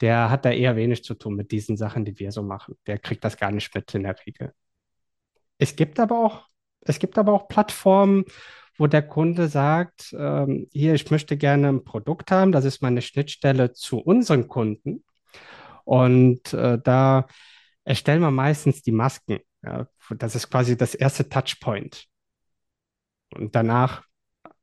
Der 0.00 0.30
hat 0.30 0.44
da 0.44 0.50
eher 0.50 0.76
wenig 0.76 1.04
zu 1.04 1.14
tun 1.14 1.34
mit 1.34 1.50
diesen 1.52 1.76
Sachen, 1.76 2.04
die 2.04 2.18
wir 2.18 2.32
so 2.32 2.42
machen. 2.42 2.76
Der 2.86 2.98
kriegt 2.98 3.24
das 3.24 3.36
gar 3.36 3.50
nicht 3.50 3.74
mit 3.74 3.92
in 3.94 4.04
der 4.04 4.16
Regel. 4.26 4.52
Es 5.58 5.74
gibt 5.74 5.98
aber 5.98 6.24
auch 6.24 6.48
es 6.80 6.98
gibt 6.98 7.18
aber 7.18 7.32
auch 7.32 7.48
Plattformen, 7.48 8.24
wo 8.78 8.86
der 8.86 9.02
Kunde 9.02 9.48
sagt, 9.48 10.14
ähm, 10.16 10.68
hier, 10.72 10.94
ich 10.94 11.10
möchte 11.10 11.36
gerne 11.36 11.68
ein 11.68 11.84
Produkt 11.84 12.30
haben, 12.30 12.52
das 12.52 12.64
ist 12.64 12.80
meine 12.80 13.02
Schnittstelle 13.02 13.72
zu 13.72 13.98
unseren 13.98 14.46
Kunden. 14.48 15.04
Und 15.84 16.52
äh, 16.52 16.78
da 16.82 17.26
erstellen 17.84 18.20
wir 18.20 18.30
meistens 18.30 18.82
die 18.82 18.92
Masken. 18.92 19.40
Ja, 19.62 19.88
das 20.10 20.36
ist 20.36 20.50
quasi 20.50 20.76
das 20.76 20.94
erste 20.94 21.28
Touchpoint. 21.28 22.06
Und 23.34 23.54
danach 23.54 24.04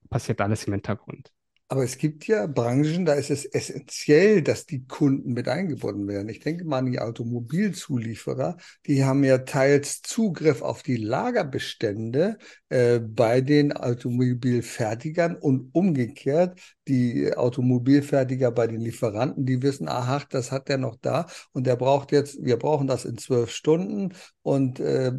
passiert 0.09 0.41
alles 0.41 0.65
im 0.65 0.73
Hintergrund. 0.73 1.34
Aber 1.67 1.83
es 1.83 1.97
gibt 1.97 2.27
ja 2.27 2.45
Branchen, 2.45 3.05
da 3.05 3.13
ist 3.13 3.31
es 3.31 3.43
essentiell, 3.43 4.43
dass 4.43 4.67
die 4.67 4.85
Kunden 4.85 5.33
mit 5.33 5.47
eingebunden 5.47 6.07
werden. 6.07 6.29
Ich 6.29 6.39
denke 6.39 6.63
mal 6.63 6.77
an 6.77 6.91
die 6.91 6.99
Automobilzulieferer, 6.99 8.57
die 8.85 9.03
haben 9.03 9.23
ja 9.23 9.39
teils 9.39 10.03
Zugriff 10.03 10.61
auf 10.61 10.83
die 10.83 10.97
Lagerbestände 10.97 12.37
äh, 12.69 12.99
bei 12.99 13.41
den 13.41 13.73
Automobilfertigern 13.73 15.35
und 15.35 15.71
umgekehrt 15.73 16.59
die 16.87 17.33
Automobilfertiger 17.35 18.51
bei 18.51 18.67
den 18.67 18.81
Lieferanten, 18.81 19.47
die 19.47 19.63
wissen, 19.63 19.87
aha, 19.87 20.21
das 20.29 20.51
hat 20.51 20.69
der 20.69 20.77
noch 20.77 20.97
da 21.01 21.25
und 21.51 21.65
der 21.65 21.77
braucht 21.77 22.11
jetzt, 22.11 22.43
wir 22.43 22.57
brauchen 22.57 22.85
das 22.85 23.05
in 23.05 23.17
zwölf 23.17 23.49
Stunden 23.49 24.13
und 24.43 24.79
äh, 24.79 25.13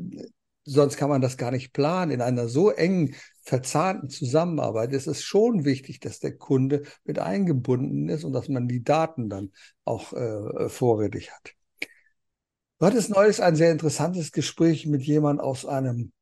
sonst 0.67 0.97
kann 0.97 1.09
man 1.09 1.21
das 1.21 1.37
gar 1.37 1.51
nicht 1.51 1.73
planen. 1.73 2.11
In 2.11 2.21
einer 2.21 2.49
so 2.49 2.71
engen, 2.71 3.15
verzahnten 3.43 4.11
Zusammenarbeit 4.11 4.93
ist 4.93 5.07
es 5.07 5.23
schon 5.23 5.65
wichtig, 5.65 6.01
dass 6.01 6.19
der 6.19 6.37
Kunde 6.37 6.83
mit 7.05 7.19
eingebunden 7.19 8.09
ist 8.09 8.25
und 8.25 8.33
dass 8.33 8.49
man 8.49 8.69
die 8.69 8.83
Daten 8.83 9.31
dann 9.31 9.53
auch 9.85 10.13
äh, 10.13 10.69
vorrätig 10.69 11.31
hat. 11.31 11.55
Du 12.79 12.87
hattest 12.87 13.09
neulich 13.09 13.43
ein 13.43 13.57
sehr 13.57 13.73
interessantes 13.73 14.33
Gespräch 14.33 14.87
mit 14.87 15.03
jemandem 15.03 15.45
aus 15.45 15.65
einem 15.65 16.13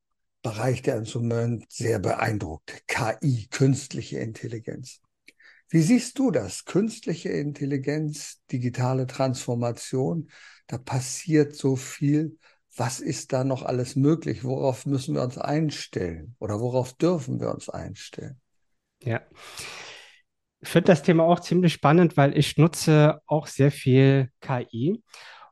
Bereich, 0.42 0.82
der 0.82 0.98
uns 0.98 1.14
im 1.14 1.22
Moment 1.22 1.64
sehr 1.68 1.98
beeindruckt. 1.98 2.84
KI, 2.86 3.48
künstliche 3.50 4.18
Intelligenz. 4.18 5.00
Wie 5.70 5.80
siehst 5.80 6.18
du 6.18 6.30
das? 6.30 6.66
Künstliche 6.66 7.30
Intelligenz, 7.30 8.42
digitale 8.52 9.06
Transformation, 9.06 10.30
da 10.66 10.78
passiert 10.78 11.56
so 11.56 11.76
viel 11.76 12.38
was 12.76 13.00
ist 13.00 13.32
da 13.32 13.44
noch 13.44 13.62
alles 13.62 13.96
möglich? 13.96 14.44
Worauf 14.44 14.86
müssen 14.86 15.14
wir 15.14 15.22
uns 15.22 15.38
einstellen? 15.38 16.34
Oder 16.38 16.60
worauf 16.60 16.92
dürfen 16.94 17.40
wir 17.40 17.52
uns 17.52 17.68
einstellen? 17.68 18.40
Ja. 19.02 19.20
Ich 20.60 20.68
finde 20.68 20.86
das 20.86 21.02
Thema 21.02 21.24
auch 21.24 21.40
ziemlich 21.40 21.74
spannend, 21.74 22.16
weil 22.16 22.36
ich 22.36 22.56
nutze 22.56 23.20
auch 23.26 23.46
sehr 23.46 23.70
viel 23.70 24.30
KI. 24.40 25.02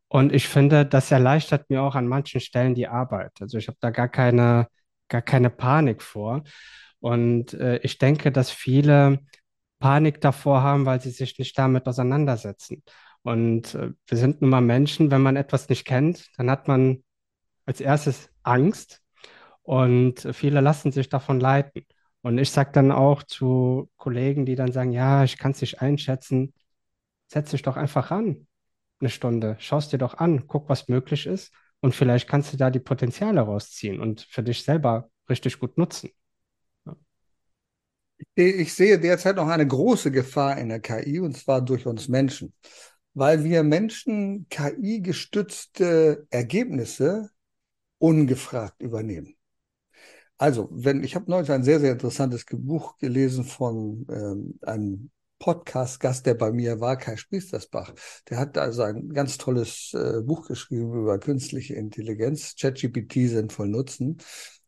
Und 0.09 0.33
ich 0.33 0.49
finde, 0.49 0.85
das 0.85 1.11
erleichtert 1.11 1.71
mir 1.71 1.83
auch 1.83 1.95
an 1.95 2.07
manchen 2.07 2.41
Stellen 2.41 2.75
die 2.75 2.89
Arbeit. 2.89 3.33
Also 3.41 3.59
ich 3.59 3.69
habe 3.69 3.79
da 3.81 3.91
gar 3.91 4.09
keine, 4.09 4.69
gar 5.09 5.23
keine 5.23 5.51
Panik 5.51 6.03
vor. 6.03 6.43
Und 7.01 7.55
äh, 7.55 7.79
ich 7.79 7.99
denke, 7.99 8.33
dass 8.33 8.51
viele 8.51 9.21
Panik 9.79 10.21
davor 10.21 10.63
haben, 10.63 10.87
weil 10.87 11.01
sie 11.01 11.11
sich 11.11 11.39
nicht 11.39 11.59
damit 11.59 11.87
auseinandersetzen. 11.87 12.83
Und 13.23 13.75
äh, 13.75 13.91
wir 14.07 14.19
sind 14.19 14.41
nun 14.41 14.51
mal 14.51 14.61
Menschen, 14.61 15.11
wenn 15.11 15.23
man 15.23 15.37
etwas 15.37 15.69
nicht 15.69 15.85
kennt, 15.85 16.29
dann 16.37 16.51
hat 16.51 16.69
man 16.69 17.03
als 17.67 17.81
erstes 17.81 18.31
Angst 18.43 19.03
und 19.63 20.29
viele 20.33 20.61
lassen 20.61 20.93
sich 20.93 21.09
davon 21.09 21.41
leiten. 21.41 21.85
Und 22.23 22.39
ich 22.39 22.51
sage 22.51 22.71
dann 22.73 22.93
auch 22.93 23.23
zu 23.25 23.91
Kollegen, 23.97 24.47
die 24.47 24.55
dann 24.55 24.73
sagen, 24.73 24.93
ja, 24.93 25.25
ich 25.25 25.39
kann 25.39 25.53
es 25.53 25.61
nicht 25.61 25.81
einschätzen, 25.83 26.55
setz 27.29 27.51
dich 27.51 27.63
doch 27.63 27.77
einfach 27.77 28.11
ran, 28.11 28.47
eine 29.01 29.11
Stunde, 29.11 29.57
schaust 29.59 29.93
dir 29.93 29.99
doch 29.99 30.15
an, 30.15 30.47
guck, 30.47 30.69
was 30.69 30.89
möglich 30.89 31.27
ist 31.27 31.53
und 31.81 31.95
vielleicht 31.95 32.29
kannst 32.29 32.53
du 32.53 32.57
da 32.57 32.71
die 32.71 32.81
Potenziale 32.81 33.41
rausziehen 33.41 34.01
und 34.01 34.23
für 34.23 34.43
dich 34.43 34.63
selber 34.63 35.11
richtig 35.29 35.59
gut 35.59 35.79
nutzen. 35.79 36.11
Ich 38.35 38.73
sehe 38.75 38.99
derzeit 39.01 39.37
noch 39.37 39.49
eine 39.49 39.67
große 39.67 40.11
Gefahr 40.13 40.57
in 40.59 40.69
der 40.69 40.81
KI 40.81 41.19
und 41.19 41.37
zwar 41.37 41.61
durch 41.61 41.87
uns 41.87 42.09
Menschen, 42.09 42.55
weil 43.15 43.43
wir 43.45 43.63
Menschen 43.65 44.47
KI-gestützte 44.49 46.27
Ergebnisse 46.31 47.31
ungefragt 48.03 48.83
übernehmen. 48.83 49.37
Also, 50.37 50.69
wenn 50.73 51.05
ich 51.05 51.15
habe 51.15 51.31
neulich 51.31 51.53
ein 51.53 51.63
sehr, 51.63 51.79
sehr 51.79 51.93
interessantes 51.93 52.45
Buch 52.51 52.99
gelesen 52.99 53.45
von 53.45 54.07
ähm, 54.11 54.59
einem 54.63 55.11
Podcast-Gast, 55.39 56.27
der 56.27 56.35
bei 56.35 56.51
mir 56.51 56.81
war, 56.81 56.97
Kai 56.97 57.17
Spriestersbach. 57.17 57.95
Der 58.29 58.39
hat 58.39 58.59
also 58.59 58.83
ein 58.83 59.11
ganz 59.11 59.39
tolles 59.39 59.95
äh, 59.95 60.21
Buch 60.23 60.49
geschrieben 60.49 60.93
über 60.93 61.19
künstliche 61.19 61.75
Intelligenz, 61.75 62.57
ChatGPT 62.57 63.29
sinnvoll 63.29 63.69
nutzen. 63.69 64.19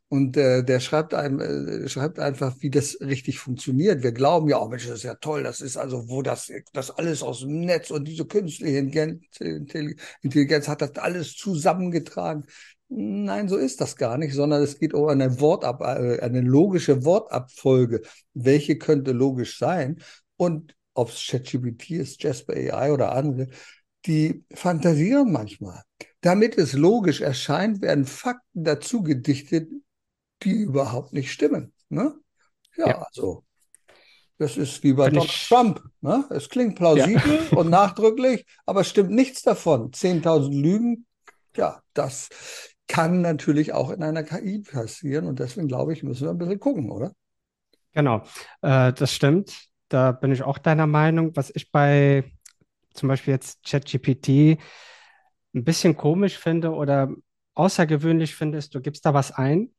Und 0.09 0.37
äh, 0.37 0.63
der 0.63 0.79
schreibt 0.79 1.13
einem, 1.13 1.41
äh, 1.41 1.89
schreibt 1.89 2.21
einfach, 2.21 2.55
wie 2.61 2.71
das 2.71 3.01
richtig 3.01 3.41
funktioniert. 3.41 4.05
Wir 4.05 4.13
glauben 4.13 4.49
ja, 4.49 4.61
oh 4.61 4.69
Mensch, 4.69 4.87
das 4.87 4.99
ist 4.99 5.03
ja 5.03 5.15
toll, 5.17 5.43
das 5.43 5.61
ist 5.61 5.77
also, 5.77 6.09
wo 6.09 6.23
das, 6.23 6.53
das 6.73 6.93
alles 6.93 7.23
aus 7.25 7.41
dem 7.41 7.63
Netz 7.63 7.91
und 7.91 8.07
diese 8.07 8.25
künstliche 8.25 8.79
Intelligenz 8.79 10.69
hat 10.69 10.83
das 10.83 10.95
alles 10.97 11.35
zusammengetragen. 11.35 12.45
Nein, 12.89 13.49
so 13.49 13.57
ist 13.57 13.81
das 13.81 13.97
gar 13.97 14.19
nicht, 14.19 14.35
sondern 14.35 14.63
es 14.63 14.79
geht 14.79 14.95
um 14.95 15.09
eine 15.09 15.41
Wortab 15.41 15.81
äh, 15.81 16.21
eine 16.21 16.41
logische 16.41 17.05
Wortabfolge. 17.05 18.03
Welche 18.35 18.79
könnte 18.79 19.13
logisch 19.13 19.59
sein? 19.59 20.03
Und 20.37 20.77
ob 20.95 21.09
es 21.09 21.27
ChatGPT 21.27 21.91
ist, 21.91 22.23
Jasper 22.23 22.55
AI 22.55 22.93
oder 22.93 23.13
andere, 23.13 23.49
die 24.07 24.45
fantasieren 24.53 25.33
manchmal. 25.33 25.83
Damit 26.21 26.57
es 26.59 26.75
logisch 26.75 27.21
erscheint, 27.21 27.83
werden 27.83 28.05
Fakten 28.05 28.65
dazu 28.65 29.03
gedichtet, 29.03 29.71
die 30.43 30.53
überhaupt 30.53 31.13
nicht 31.13 31.33
stimmen. 31.33 31.73
Ne? 31.89 32.15
Ja, 32.77 32.89
ja, 32.89 33.03
also 33.03 33.45
das 34.39 34.57
ist 34.57 34.83
wie 34.83 34.93
bei 34.93 35.11
Donald 35.11 35.31
Trump. 35.49 35.83
Ne? 36.01 36.25
Es 36.31 36.49
klingt 36.49 36.77
plausibel 36.77 37.41
ja. 37.51 37.57
und 37.57 37.71
nachdrücklich, 37.71 38.45
aber 38.67 38.85
stimmt 38.85 39.11
nichts 39.11 39.43
davon. 39.43 39.91
10.000 39.91 40.61
Lügen, 40.61 41.07
ja, 41.57 41.83
das 41.93 42.29
kann 42.87 43.21
natürlich 43.21 43.73
auch 43.73 43.91
in 43.91 44.03
einer 44.03 44.23
KI 44.23 44.61
passieren 44.61 45.27
und 45.27 45.39
deswegen 45.41 45.69
glaube 45.69 45.93
ich, 45.93 46.03
müssen 46.03 46.25
wir 46.25 46.31
ein 46.31 46.39
bisschen 46.39 46.61
gucken, 46.61 46.91
oder? 46.91 47.13
Genau, 47.93 48.23
äh, 48.63 48.93
das 48.93 49.13
stimmt. 49.13 49.69
Da 49.89 50.13
bin 50.13 50.33
ich 50.33 50.43
auch 50.43 50.59
deiner 50.59 50.87
Meinung. 50.87 51.37
Was 51.37 51.51
ich 51.55 51.71
bei 51.71 52.25
zum 52.93 53.09
Beispiel 53.09 53.33
jetzt 53.33 53.65
ChatGPT 53.65 54.59
ein 55.55 55.65
bisschen 55.65 55.97
komisch 55.97 56.37
finde 56.39 56.73
oder 56.73 57.11
außergewöhnlich 57.55 58.35
finde, 58.35 58.59
ist, 58.59 58.75
du 58.75 58.81
gibst 58.81 59.07
da 59.07 59.15
was 59.15 59.31
ein 59.31 59.71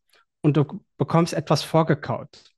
und 0.42 0.58
du 0.58 0.84
bekommst 0.98 1.34
etwas 1.34 1.64
vorgekaut. 1.64 2.55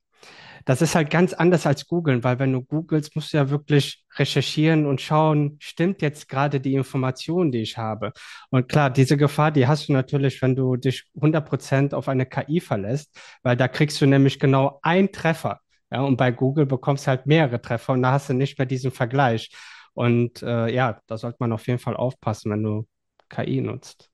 Das 0.68 0.82
ist 0.82 0.94
halt 0.94 1.08
ganz 1.08 1.32
anders 1.32 1.64
als 1.66 1.86
googeln, 1.86 2.22
weil 2.24 2.38
wenn 2.38 2.52
du 2.52 2.60
googelst, 2.62 3.16
musst 3.16 3.32
du 3.32 3.38
ja 3.38 3.48
wirklich 3.48 4.04
recherchieren 4.18 4.84
und 4.84 5.00
schauen, 5.00 5.56
stimmt 5.60 6.02
jetzt 6.02 6.28
gerade 6.28 6.60
die 6.60 6.74
Information, 6.74 7.50
die 7.50 7.62
ich 7.62 7.78
habe. 7.78 8.12
Und 8.50 8.68
klar, 8.68 8.90
diese 8.90 9.16
Gefahr, 9.16 9.50
die 9.50 9.66
hast 9.66 9.88
du 9.88 9.94
natürlich, 9.94 10.42
wenn 10.42 10.54
du 10.54 10.76
dich 10.76 11.04
100% 11.14 11.94
auf 11.94 12.06
eine 12.06 12.26
KI 12.26 12.60
verlässt, 12.60 13.18
weil 13.42 13.56
da 13.56 13.66
kriegst 13.66 13.98
du 14.02 14.06
nämlich 14.06 14.38
genau 14.38 14.78
einen 14.82 15.10
Treffer. 15.10 15.60
Ja, 15.90 16.02
und 16.02 16.18
bei 16.18 16.30
Google 16.32 16.66
bekommst 16.66 17.06
du 17.06 17.08
halt 17.08 17.24
mehrere 17.24 17.62
Treffer 17.62 17.94
und 17.94 18.02
da 18.02 18.12
hast 18.12 18.28
du 18.28 18.34
nicht 18.34 18.58
mehr 18.58 18.66
diesen 18.66 18.90
Vergleich. 18.90 19.50
Und 19.94 20.42
äh, 20.42 20.68
ja, 20.70 21.00
da 21.06 21.16
sollte 21.16 21.38
man 21.40 21.52
auf 21.52 21.66
jeden 21.66 21.78
Fall 21.78 21.96
aufpassen, 21.96 22.50
wenn 22.52 22.62
du 22.62 22.86
KI 23.30 23.62
nutzt. 23.62 24.07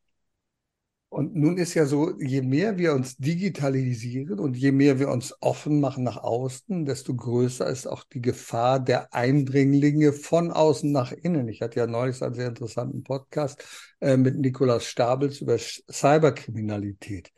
Und 1.15 1.37
nun 1.37 1.59
ist 1.59 1.75
ja 1.75 1.87
so, 1.87 2.19
je 2.19 2.43
mehr 2.43 2.77
wir 2.77 2.93
uns 2.93 3.17
digitalisieren 3.17 4.41
und 4.41 4.57
je 4.57 4.73
mehr 4.73 4.99
wir 4.99 5.11
uns 5.11 5.33
offen 5.41 5.79
machen 5.79 6.03
nach 6.03 6.17
außen, 6.17 6.87
desto 6.87 7.15
größer 7.15 7.69
ist 7.69 7.87
auch 7.87 8.03
die 8.03 8.21
Gefahr 8.21 8.81
der 8.81 9.15
Eindringlinge 9.15 10.13
von 10.13 10.51
außen 10.51 10.91
nach 10.91 11.13
innen. 11.13 11.47
Ich 11.47 11.63
hatte 11.63 11.79
ja 11.79 11.87
neulich 11.87 12.21
einen 12.21 12.35
sehr 12.35 12.49
interessanten 12.49 13.05
Podcast 13.05 13.65
äh, 14.01 14.17
mit 14.17 14.37
Nikolaus 14.37 14.87
Stabels 14.87 15.41
über 15.41 15.57
Cyberkriminalität. 15.57 17.31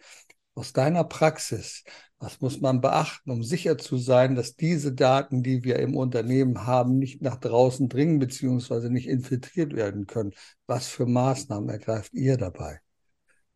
Aus 0.54 0.72
deiner 0.72 1.04
Praxis, 1.04 1.84
was 2.18 2.40
muss 2.40 2.62
man 2.62 2.80
beachten, 2.80 3.30
um 3.30 3.42
sicher 3.42 3.76
zu 3.76 3.98
sein, 3.98 4.36
dass 4.36 4.56
diese 4.56 4.94
Daten, 4.94 5.42
die 5.42 5.64
wir 5.64 5.80
im 5.80 5.98
Unternehmen 5.98 6.66
haben, 6.66 6.96
nicht 6.98 7.20
nach 7.20 7.36
draußen 7.36 7.90
dringen 7.90 8.20
bzw. 8.20 8.88
nicht 8.88 9.06
infiltriert 9.06 9.74
werden 9.74 10.06
können? 10.06 10.32
Was 10.66 10.88
für 10.88 11.04
Maßnahmen 11.04 11.68
ergreift 11.68 12.14
ihr 12.14 12.38
dabei? 12.38 12.80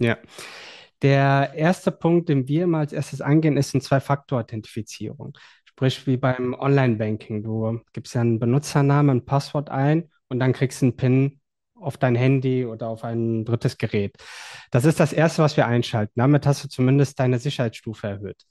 Ja. 0.01 0.19
Der 1.03 1.53
erste 1.55 1.93
Punkt, 1.93 2.29
den 2.29 2.49
wir 2.49 2.65
immer 2.65 2.79
als 2.79 2.93
erstes 2.93 3.21
angehen, 3.21 3.57
ist 3.57 3.75
eine 3.75 3.83
Zwei-Faktor-Authentifizierung. 3.83 5.37
Sprich, 5.65 6.07
wie 6.07 6.17
beim 6.17 6.55
Online-Banking. 6.55 7.43
Du 7.43 7.81
gibst 7.93 8.15
ja 8.15 8.21
einen 8.21 8.39
Benutzernamen, 8.39 9.19
ein 9.19 9.25
Passwort 9.25 9.71
ein 9.71 10.11
und 10.29 10.41
dann 10.41 10.53
kriegst 10.53 10.83
du 10.83 10.87
einen 10.87 10.97
PIN 10.97 11.41
auf 11.75 11.97
dein 11.97 12.15
Handy 12.15 12.67
oder 12.67 12.89
auf 12.89 13.05
ein 13.05 13.45
drittes 13.45 13.79
Gerät. 13.79 14.17
Das 14.71 14.85
ist 14.85 15.01
das 15.01 15.15
Erste, 15.15 15.43
was 15.43 15.57
wir 15.57 15.67
einschalten. 15.67 16.13
Damit 16.17 16.47
hast 16.47 16.65
du 16.65 16.69
zumindest 16.69 17.19
deine 17.19 17.39
Sicherheitsstufe 17.39 18.07
erhöht. 18.07 18.45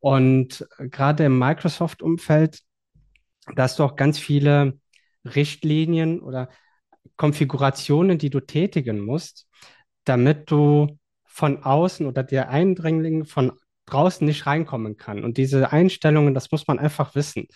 Und 0.00 0.66
gerade 0.78 1.24
im 1.24 1.38
Microsoft-Umfeld, 1.38 2.60
da 3.54 3.64
hast 3.64 3.78
du 3.78 3.84
auch 3.84 3.96
ganz 3.96 4.18
viele 4.18 4.78
Richtlinien 5.24 6.20
oder 6.20 6.48
Konfigurationen, 7.16 8.18
die 8.18 8.30
du 8.30 8.40
tätigen 8.40 9.00
musst, 9.00 9.46
damit 10.08 10.50
du 10.50 10.98
von 11.24 11.62
außen 11.62 12.06
oder 12.06 12.22
der 12.22 12.48
Eindringling 12.48 13.24
von 13.26 13.52
draußen 13.86 14.26
nicht 14.26 14.46
reinkommen 14.46 14.96
kann. 14.96 15.22
Und 15.22 15.36
diese 15.36 15.72
Einstellungen, 15.72 16.34
das 16.34 16.50
muss 16.50 16.66
man 16.66 16.78
einfach 16.78 17.14
wissen, 17.14 17.46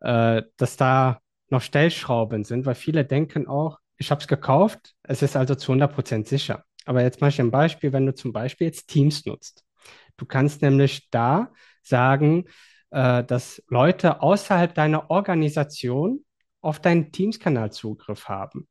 äh, 0.00 0.42
dass 0.56 0.76
da 0.76 1.20
noch 1.48 1.62
Stellschrauben 1.62 2.44
sind, 2.44 2.66
weil 2.66 2.74
viele 2.74 3.04
denken 3.04 3.46
auch, 3.46 3.78
ich 3.96 4.10
habe 4.10 4.20
es 4.20 4.28
gekauft, 4.28 4.94
es 5.02 5.22
ist 5.22 5.36
also 5.36 5.54
zu 5.54 5.72
100% 5.72 6.26
sicher. 6.26 6.64
Aber 6.86 7.02
jetzt 7.02 7.20
ich 7.22 7.40
ein 7.40 7.50
Beispiel, 7.50 7.92
wenn 7.92 8.06
du 8.06 8.14
zum 8.14 8.32
Beispiel 8.32 8.66
jetzt 8.66 8.88
Teams 8.88 9.26
nutzt. 9.26 9.64
Du 10.16 10.26
kannst 10.26 10.62
nämlich 10.62 11.08
da 11.10 11.52
sagen, 11.82 12.44
äh, 12.90 13.24
dass 13.24 13.62
Leute 13.68 14.22
außerhalb 14.22 14.74
deiner 14.74 15.10
Organisation 15.10 16.24
auf 16.60 16.80
deinen 16.80 17.12
Teams-Kanal 17.12 17.72
Zugriff 17.72 18.28
haben. 18.28 18.68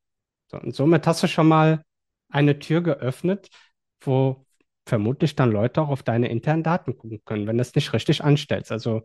So, 0.47 0.57
und 0.57 0.75
somit 0.75 1.05
hast 1.07 1.23
du 1.23 1.27
schon 1.27 1.47
mal 1.47 1.83
eine 2.29 2.59
Tür 2.59 2.81
geöffnet, 2.81 3.49
wo 4.01 4.45
vermutlich 4.85 5.35
dann 5.35 5.51
Leute 5.51 5.81
auch 5.81 5.89
auf 5.89 6.03
deine 6.03 6.29
internen 6.29 6.63
Daten 6.63 6.97
gucken 6.97 7.21
können, 7.25 7.47
wenn 7.47 7.57
du 7.57 7.61
es 7.61 7.75
nicht 7.75 7.93
richtig 7.93 8.23
anstellst. 8.23 8.71
Also 8.71 9.03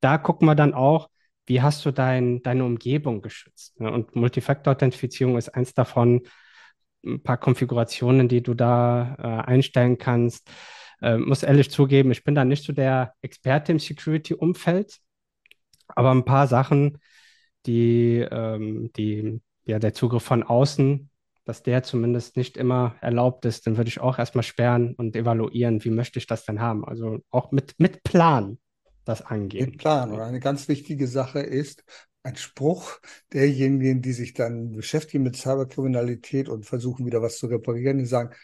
da 0.00 0.18
gucken 0.18 0.46
wir 0.46 0.54
dann 0.54 0.74
auch, 0.74 1.10
wie 1.46 1.62
hast 1.62 1.84
du 1.84 1.92
dein, 1.92 2.42
deine 2.42 2.64
Umgebung 2.64 3.22
geschützt. 3.22 3.78
Ne? 3.80 3.90
Und 3.92 4.16
Multifactor-Authentifizierung 4.16 5.36
ist 5.36 5.50
eins 5.50 5.74
davon, 5.74 6.22
ein 7.04 7.22
paar 7.22 7.38
Konfigurationen, 7.38 8.28
die 8.28 8.42
du 8.42 8.54
da 8.54 9.16
äh, 9.18 9.48
einstellen 9.48 9.98
kannst. 9.98 10.50
Äh, 11.00 11.18
muss 11.18 11.42
ehrlich 11.42 11.70
zugeben, 11.70 12.10
ich 12.10 12.24
bin 12.24 12.34
da 12.34 12.44
nicht 12.44 12.64
so 12.64 12.72
der 12.72 13.14
Experte 13.22 13.72
im 13.72 13.78
Security-Umfeld, 13.78 14.98
aber 15.88 16.10
ein 16.10 16.24
paar 16.24 16.46
Sachen, 16.48 16.98
die, 17.66 18.26
ähm, 18.30 18.90
die 18.96 19.40
ja 19.64 19.78
der 19.78 19.94
Zugriff 19.94 20.22
von 20.22 20.42
außen 20.42 21.10
dass 21.46 21.62
der 21.62 21.84
zumindest 21.84 22.36
nicht 22.36 22.56
immer 22.56 22.96
erlaubt 23.00 23.44
ist, 23.44 23.66
dann 23.66 23.76
würde 23.76 23.88
ich 23.88 24.00
auch 24.00 24.18
erstmal 24.18 24.42
sperren 24.42 24.94
und 24.96 25.14
evaluieren, 25.14 25.82
wie 25.84 25.90
möchte 25.90 26.18
ich 26.18 26.26
das 26.26 26.44
denn 26.44 26.60
haben. 26.60 26.84
Also 26.84 27.20
auch 27.30 27.52
mit, 27.52 27.74
mit 27.78 28.02
Plan 28.02 28.58
das 29.04 29.22
angehen. 29.22 29.70
Mit 29.70 29.78
Plan. 29.78 30.10
Und 30.10 30.20
eine 30.20 30.40
ganz 30.40 30.68
wichtige 30.68 31.06
Sache 31.06 31.38
ist, 31.40 31.84
ein 32.24 32.34
Spruch 32.34 32.98
derjenigen, 33.32 34.02
die 34.02 34.12
sich 34.12 34.34
dann 34.34 34.72
beschäftigen 34.72 35.22
mit 35.22 35.36
Cyberkriminalität 35.36 36.48
und 36.48 36.66
versuchen 36.66 37.06
wieder 37.06 37.22
was 37.22 37.38
zu 37.38 37.46
reparieren, 37.46 37.98
die 37.98 38.06
sagen, 38.06 38.34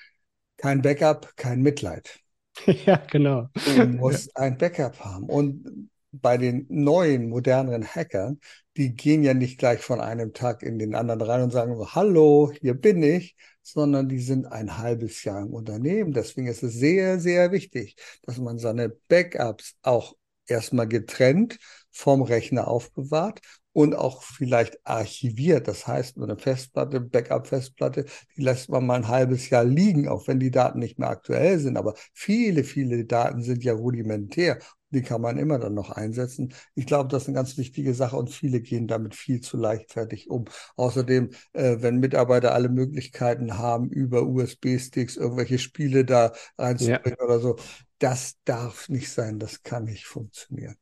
kein 0.56 0.80
Backup, 0.80 1.36
kein 1.36 1.60
Mitleid. 1.60 2.18
Ja, 2.84 3.02
genau. 3.10 3.48
Du 3.64 3.86
musst 3.86 4.36
ein 4.36 4.58
Backup 4.58 5.00
haben. 5.00 5.24
Und 5.24 5.90
bei 6.12 6.36
den 6.36 6.66
neuen, 6.68 7.28
moderneren 7.28 7.84
Hackern, 7.84 8.40
die 8.76 8.94
gehen 8.94 9.22
ja 9.22 9.34
nicht 9.34 9.58
gleich 9.58 9.80
von 9.80 10.00
einem 10.00 10.32
Tag 10.32 10.62
in 10.62 10.78
den 10.78 10.94
anderen 10.94 11.20
rein 11.22 11.42
und 11.42 11.50
sagen, 11.50 11.74
hallo, 11.94 12.52
hier 12.60 12.74
bin 12.74 13.02
ich, 13.02 13.36
sondern 13.62 14.08
die 14.08 14.18
sind 14.18 14.46
ein 14.46 14.78
halbes 14.78 15.24
Jahr 15.24 15.42
im 15.42 15.54
Unternehmen. 15.54 16.12
Deswegen 16.12 16.46
ist 16.48 16.62
es 16.62 16.74
sehr, 16.74 17.18
sehr 17.20 17.52
wichtig, 17.52 17.96
dass 18.22 18.38
man 18.38 18.58
seine 18.58 18.88
Backups 19.08 19.76
auch 19.82 20.14
erstmal 20.46 20.88
getrennt 20.88 21.58
vom 21.92 22.22
Rechner 22.22 22.68
aufbewahrt 22.68 23.40
und 23.72 23.94
auch 23.94 24.22
vielleicht 24.22 24.78
archiviert. 24.84 25.68
Das 25.68 25.86
heißt, 25.86 26.18
eine 26.18 26.36
Festplatte, 26.36 27.00
Backup-Festplatte, 27.00 28.06
die 28.36 28.42
lässt 28.42 28.68
man 28.68 28.86
mal 28.86 28.96
ein 28.96 29.08
halbes 29.08 29.48
Jahr 29.50 29.64
liegen, 29.64 30.08
auch 30.08 30.26
wenn 30.28 30.40
die 30.40 30.50
Daten 30.50 30.78
nicht 30.78 30.98
mehr 30.98 31.10
aktuell 31.10 31.58
sind. 31.58 31.76
Aber 31.76 31.94
viele, 32.12 32.64
viele 32.64 33.04
Daten 33.04 33.42
sind 33.42 33.64
ja 33.64 33.72
rudimentär 33.74 34.58
die 34.92 35.02
kann 35.02 35.20
man 35.20 35.38
immer 35.38 35.58
dann 35.58 35.74
noch 35.74 35.90
einsetzen. 35.90 36.54
Ich 36.74 36.86
glaube, 36.86 37.08
das 37.08 37.22
ist 37.22 37.28
eine 37.28 37.36
ganz 37.36 37.56
wichtige 37.56 37.94
Sache 37.94 38.16
und 38.16 38.30
viele 38.30 38.60
gehen 38.60 38.86
damit 38.86 39.14
viel 39.14 39.40
zu 39.40 39.56
leichtfertig 39.56 40.30
um. 40.30 40.44
Außerdem, 40.76 41.30
äh, 41.52 41.76
wenn 41.80 41.98
Mitarbeiter 41.98 42.54
alle 42.54 42.68
Möglichkeiten 42.68 43.58
haben, 43.58 43.88
über 43.90 44.22
USB-Sticks 44.22 45.16
irgendwelche 45.16 45.58
Spiele 45.58 46.04
da 46.04 46.32
reinzubringen 46.58 47.16
ja. 47.18 47.24
oder 47.24 47.40
so, 47.40 47.56
das 47.98 48.36
darf 48.44 48.88
nicht 48.88 49.10
sein, 49.10 49.38
das 49.38 49.62
kann 49.62 49.84
nicht 49.84 50.04
funktionieren. 50.06 50.76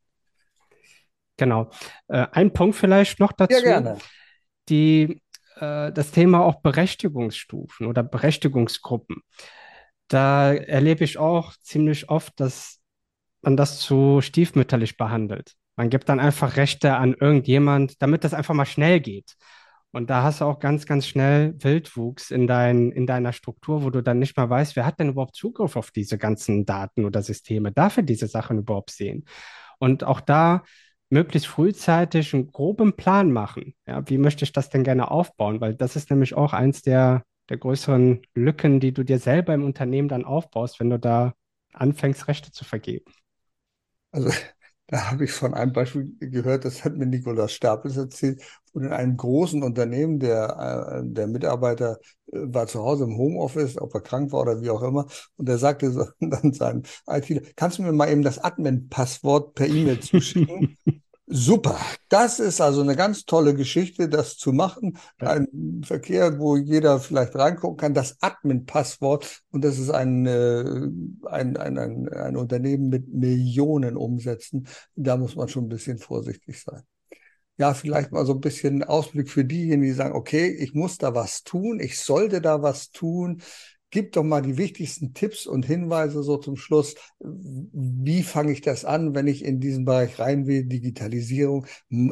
Genau. 1.41 1.71
Äh, 2.09 2.27
ein 2.33 2.53
Punkt 2.53 2.77
vielleicht 2.77 3.19
noch 3.19 3.33
dazu. 3.33 3.55
Ja, 3.55 3.81
gerne. 3.81 3.97
Die, 4.69 5.23
äh, 5.57 5.91
das 5.91 6.11
Thema 6.11 6.45
auch 6.45 6.61
Berechtigungsstufen 6.61 7.87
oder 7.87 8.03
Berechtigungsgruppen. 8.03 9.23
Da 10.09 10.53
erlebe 10.53 11.03
ich 11.03 11.17
auch 11.17 11.55
ziemlich 11.63 12.11
oft, 12.11 12.39
dass 12.41 12.81
man 13.41 13.57
das 13.57 13.81
zu 13.81 14.21
stiefmütterlich 14.21 14.99
behandelt. 14.99 15.55
Man 15.77 15.89
gibt 15.89 16.11
dann 16.11 16.21
einfach 16.21 16.59
Rechte 16.59 16.97
an 16.97 17.15
irgendjemand, 17.19 18.03
damit 18.03 18.23
das 18.25 18.35
einfach 18.35 18.53
mal 18.53 18.67
schnell 18.67 19.01
geht. 19.01 19.37
Und 19.93 20.11
da 20.11 20.23
hast 20.23 20.43
du 20.43 20.45
auch 20.45 20.59
ganz, 20.59 20.85
ganz 20.85 21.07
schnell 21.07 21.55
Wildwuchs 21.57 22.31
in, 22.31 22.47
dein, 22.47 22.93
in 22.93 23.07
deiner 23.07 23.33
Struktur, 23.33 23.83
wo 23.83 23.89
du 23.89 24.03
dann 24.03 24.19
nicht 24.19 24.37
mal 24.37 24.51
weißt, 24.51 24.77
wer 24.77 24.85
hat 24.85 25.01
denn 25.01 25.09
überhaupt 25.09 25.37
Zugriff 25.37 25.77
auf 25.77 25.91
diese 25.91 26.19
ganzen 26.19 26.67
Daten 26.67 27.07
oder 27.07 27.23
Systeme? 27.23 27.73
Darf 27.73 27.97
er 27.97 28.03
diese 28.03 28.27
Sachen 28.27 28.59
überhaupt 28.59 28.91
sehen? 28.91 29.25
Und 29.79 30.05
auch 30.05 30.21
da 30.21 30.63
möglichst 31.11 31.49
frühzeitig 31.49 32.35
einen 32.35 32.53
groben 32.53 32.95
Plan 32.97 33.33
machen. 33.33 33.75
Ja, 33.87 34.09
wie 34.09 34.19
möchte 34.19 34.45
ich 34.45 34.53
das 34.53 34.71
denn 34.71 34.85
gerne 34.85 35.11
aufbauen? 35.11 35.61
Weil 35.61 35.75
das 35.75 35.97
ist 35.97 36.11
nämlich 36.11 36.35
auch 36.35 36.53
eins 36.53 36.83
der, 36.83 37.25
der 37.49 37.59
größeren 37.59 38.23
Lücken, 38.35 38.81
die 38.81 38.93
du 38.93 39.05
dir 39.05 39.19
selber 39.19 39.55
im 39.55 39.65
Unternehmen 39.65 40.09
dann 40.09 40.25
aufbaust, 40.25 40.81
wenn 40.81 40.91
du 40.91 40.99
da 40.99 41.35
anfängst, 41.73 42.29
Rechte 42.29 42.53
zu 42.53 42.65
vergeben. 42.65 43.05
Also 44.11 44.31
da 44.89 45.11
habe 45.11 45.25
ich 45.25 45.33
von 45.33 45.55
einem 45.55 45.73
Beispiel 45.73 46.17
gehört, 46.21 46.65
das 46.65 46.85
hat 46.85 46.97
mir 46.97 47.07
Nikolaus 47.07 47.53
Stapels 47.53 47.97
erzählt, 47.97 48.43
von 48.73 48.89
einem 48.93 49.17
großen 49.17 49.63
Unternehmen, 49.63 50.19
der, 50.19 51.03
äh, 51.03 51.07
der 51.07 51.27
Mitarbeiter 51.27 51.99
äh, 52.33 52.39
war 52.43 52.67
zu 52.67 52.81
Hause 52.83 53.05
im 53.05 53.17
Homeoffice, 53.17 53.79
ob 53.79 53.95
er 53.95 54.01
krank 54.01 54.33
war 54.33 54.43
oder 54.43 54.61
wie 54.63 54.71
auch 54.71 54.83
immer, 54.83 55.07
und 55.37 55.49
er 55.49 55.59
sagte 55.59 55.91
so, 55.91 56.07
dann 56.21 56.53
seinem 56.53 56.83
IT, 57.09 57.55
kannst 57.57 57.79
du 57.79 57.83
mir 57.83 57.93
mal 57.93 58.11
eben 58.11 58.23
das 58.23 58.39
Admin-Passwort 58.39 59.55
per 59.55 59.67
E-Mail 59.69 60.01
zuschicken? 60.01 60.77
Super. 61.33 61.79
Das 62.09 62.41
ist 62.41 62.61
also 62.61 62.81
eine 62.81 62.97
ganz 62.97 63.25
tolle 63.25 63.55
Geschichte, 63.55 64.09
das 64.09 64.37
zu 64.37 64.53
machen. 64.53 64.99
Ein 65.19 65.81
Verkehr, 65.85 66.41
wo 66.41 66.57
jeder 66.57 66.99
vielleicht 66.99 67.37
reingucken 67.37 67.77
kann. 67.77 67.95
Das 67.95 68.21
Admin-Passwort. 68.21 69.43
Und 69.53 69.63
das 69.65 69.79
ist 69.79 69.91
ein, 69.91 70.27
äh, 70.27 70.65
ein, 71.29 71.57
ein, 71.57 71.79
ein, 71.79 72.09
ein 72.09 72.37
Unternehmen 72.37 72.89
mit 72.89 73.09
Millionen 73.15 73.97
Umsätzen. 73.97 74.67
Da 74.97 75.17
muss 75.17 75.37
man 75.37 75.49
schon 75.49 75.67
ein 75.67 75.69
bisschen 75.69 75.99
vorsichtig 75.99 76.61
sein. 76.61 76.83
Ja, 77.59 77.75
vielleicht 77.75 78.11
mal 78.11 78.27
so 78.27 78.33
ein 78.33 78.41
bisschen 78.41 78.83
Ausblick 78.83 79.29
für 79.29 79.45
diejenigen, 79.45 79.83
die 79.83 79.93
sagen, 79.93 80.15
okay, 80.15 80.49
ich 80.49 80.75
muss 80.75 80.99
da 80.99 81.15
was 81.15 81.45
tun. 81.45 81.79
Ich 81.79 82.01
sollte 82.01 82.41
da 82.41 82.63
was 82.63 82.91
tun 82.91 83.41
gib 83.91 84.13
doch 84.13 84.23
mal 84.23 84.43
die 84.43 84.57
wichtigsten 84.57 85.15
Tipps 85.15 85.47
und 85.47 85.67
Hinweise 85.67 86.23
so 86.23 86.37
zum 86.37 86.57
Schluss. 86.57 86.95
Wie 87.19 88.23
fange 88.23 88.53
ich 88.53 88.61
das 88.61 88.85
an, 88.85 89.15
wenn 89.15 89.27
ich 89.27 89.45
in 89.45 89.61
diesen 89.61 89.85
Bereich 89.85 90.19
rein 90.19 90.47
will, 90.47 90.65
Digitalisierung? 90.65 91.67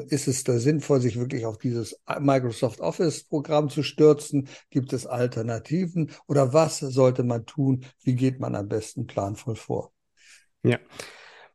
Ist 0.08 0.28
es 0.28 0.44
da 0.44 0.58
sinnvoll, 0.58 1.00
sich 1.00 1.18
wirklich 1.18 1.46
auf 1.46 1.58
dieses 1.58 2.00
Microsoft 2.20 2.80
Office 2.80 3.24
Programm 3.24 3.68
zu 3.68 3.82
stürzen? 3.82 4.48
Gibt 4.70 4.92
es 4.92 5.06
Alternativen? 5.06 6.10
Oder 6.26 6.52
was 6.52 6.78
sollte 6.80 7.22
man 7.22 7.46
tun? 7.46 7.84
Wie 8.02 8.14
geht 8.14 8.40
man 8.40 8.54
am 8.54 8.68
besten 8.68 9.06
planvoll 9.06 9.56
vor? 9.56 9.92
Ja, 10.62 10.78